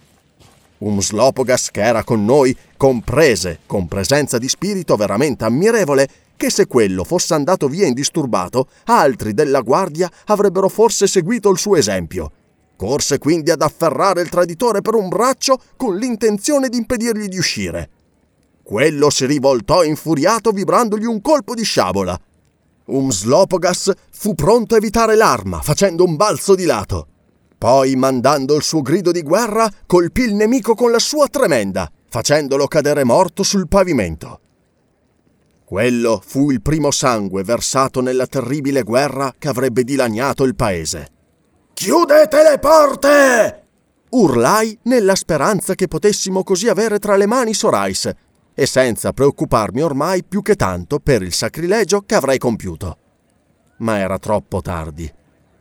Umslopogas, 0.79 1.73
che 1.73 1.83
era 1.83 2.05
con 2.05 2.25
noi, 2.25 2.57
comprese, 2.77 3.59
con 3.67 3.89
presenza 3.89 4.39
di 4.39 4.49
spirito 4.49 4.95
veramente 4.95 5.45
ammirevole, 5.45 6.09
che 6.37 6.49
se 6.49 6.69
quello 6.69 7.03
fosse 7.03 7.35
andato 7.35 7.67
via 7.67 7.87
indisturbato, 7.87 8.69
altri 8.85 9.35
della 9.35 9.63
guardia 9.63 10.09
avrebbero 10.27 10.69
forse 10.69 11.09
seguito 11.09 11.51
il 11.51 11.59
suo 11.59 11.75
esempio. 11.75 12.31
Corse 12.77 13.19
quindi 13.19 13.51
ad 13.51 13.63
afferrare 13.63 14.21
il 14.21 14.29
traditore 14.29 14.81
per 14.81 14.95
un 14.95 15.09
braccio 15.09 15.59
con 15.77 15.97
l'intenzione 15.97 16.69
di 16.69 16.77
impedirgli 16.77 17.27
di 17.27 17.39
uscire. 17.39 17.91
Quello 18.63 19.11
si 19.11 19.27
rivoltò 19.27 19.83
infuriato 19.83 20.53
vibrandogli 20.53 21.07
un 21.07 21.21
colpo 21.21 21.55
di 21.55 21.65
sciabola. 21.65 22.21
Umslopogas 22.87 23.93
fu 24.13 24.35
pronto 24.35 24.75
a 24.75 24.79
evitare 24.79 25.17
l'arma, 25.17 25.61
facendo 25.61 26.05
un 26.05 26.17
balzo 26.17 26.55
di 26.55 26.65
lato. 26.65 27.09
Poi, 27.59 27.97
mandando 27.97 28.55
il 28.55 28.63
suo 28.63 28.83
grido 28.83 29.11
di 29.11 29.23
guerra, 29.23 29.69
colpì 29.87 30.23
il 30.23 30.35
nemico 30.35 30.75
con 30.75 30.91
la 30.91 30.99
sua 30.99 31.27
tremenda, 31.27 31.91
facendolo 32.09 32.67
cadere 32.67 33.03
morto 33.03 33.43
sul 33.43 33.67
pavimento. 33.67 34.41
Quello 35.65 36.23
fu 36.25 36.53
il 36.53 36.63
primo 36.63 36.93
sangue 36.93 37.43
versato 37.43 38.01
nella 38.01 38.27
terribile 38.27 38.83
guerra 38.83 39.35
che 39.37 39.49
avrebbe 39.49 39.83
dilaniato 39.83 40.45
il 40.45 40.55
paese. 40.55 41.09
Chiudete 41.73 42.43
le 42.49 42.59
porte! 42.61 43.67
Urlai 44.11 44.79
nella 44.85 45.17
speranza 45.17 45.75
che 45.75 45.89
potessimo 45.89 46.45
così 46.45 46.69
avere 46.69 47.01
tra 47.01 47.17
le 47.17 47.27
mani 47.27 47.53
Sorais, 47.53 48.09
e 48.59 48.65
senza 48.65 49.13
preoccuparmi 49.13 49.83
ormai 49.83 50.25
più 50.25 50.41
che 50.41 50.57
tanto 50.57 50.99
per 50.99 51.21
il 51.21 51.35
sacrilegio 51.35 52.01
che 52.01 52.15
avrei 52.15 52.39
compiuto. 52.39 52.97
Ma 53.79 53.99
era 53.99 54.19
troppo 54.19 54.63
tardi. 54.63 55.13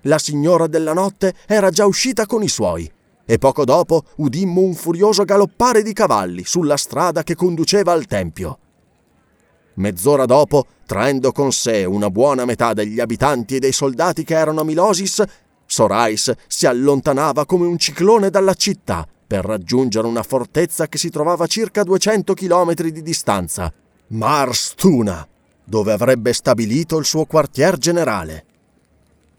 La 0.04 0.18
signora 0.18 0.68
della 0.68 0.93
notte 0.93 1.34
era 1.46 1.72
già 1.72 1.86
uscita 1.86 2.26
con 2.26 2.41
i 2.41 2.48
suoi, 2.48 2.89
e 3.26 3.38
poco 3.38 3.66
dopo 3.66 4.04
udimmo 4.18 4.62
un 4.62 4.74
furioso 4.74 5.26
galoppare 5.26 5.84
di 5.84 5.91
cavalli 5.91 6.46
sulla 6.46 6.78
strada 6.78 7.24
che 7.24 7.36
conduceva 7.36 7.91
al 7.91 8.06
tempio. 8.06 8.60
Mezz'ora 9.74 10.26
dopo, 10.26 10.66
traendo 10.86 11.34
con 11.34 11.52
sé 11.52 11.84
una 11.84 12.10
buona 12.10 12.46
metà 12.46 12.72
degli 12.72 13.02
abitanti 13.02 13.58
e 13.58 13.60
dei 13.60 13.74
soldati 13.74 14.24
che 14.24 14.38
erano 14.38 14.62
a 14.62 14.64
Milosis, 14.64 15.22
Sorais 15.66 16.32
si 16.48 16.66
allontanava 16.66 17.46
come 17.46 17.66
un 17.66 17.78
ciclone 17.78 18.30
dalla 18.30 18.54
città 18.54 19.06
per 19.26 19.46
raggiungere 19.46 20.08
una 20.08 20.24
fortezza 20.24 20.88
che 20.88 20.98
si 20.98 21.10
trovava 21.10 21.46
a 21.46 21.48
circa 21.48 21.84
200 21.84 22.34
chilometri 22.34 22.92
di 22.92 23.02
distanza, 23.02 23.72
Marstuna, 24.08 25.28
dove 25.64 25.92
avrebbe 25.92 26.34
stabilito 26.34 26.98
il 26.98 27.06
suo 27.06 27.26
quartier 27.26 27.78
generale. 27.78 28.46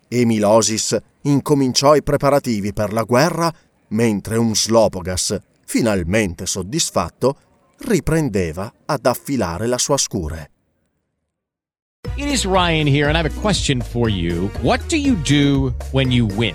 E 0.08 0.24
Milosis 0.24 0.96
incominciò 1.22 1.94
i 1.94 2.02
preparativi 2.02 2.72
per 2.72 2.92
la 2.92 3.02
guerra 3.02 3.52
mentre 3.88 4.36
un 4.36 4.54
Slopogas, 4.54 5.38
finalmente 5.64 6.46
soddisfatto, 6.46 7.36
riprendeva 7.78 8.72
ad 8.86 9.06
affilare 9.06 9.66
la 9.66 9.78
sua 9.78 9.96
scure. 9.96 10.50
It 12.16 12.28
is 12.28 12.46
Ryan 12.46 12.86
here, 12.86 13.08
and 13.08 13.16
I 13.16 13.18
have 13.18 13.26
a 13.26 13.40
question 13.40 13.82
for 13.82 14.08
you. 14.08 14.48
What 14.62 14.88
do 14.88 14.96
you 14.96 15.16
do 15.16 15.74
when 15.92 16.10
you 16.10 16.26
win? 16.26 16.54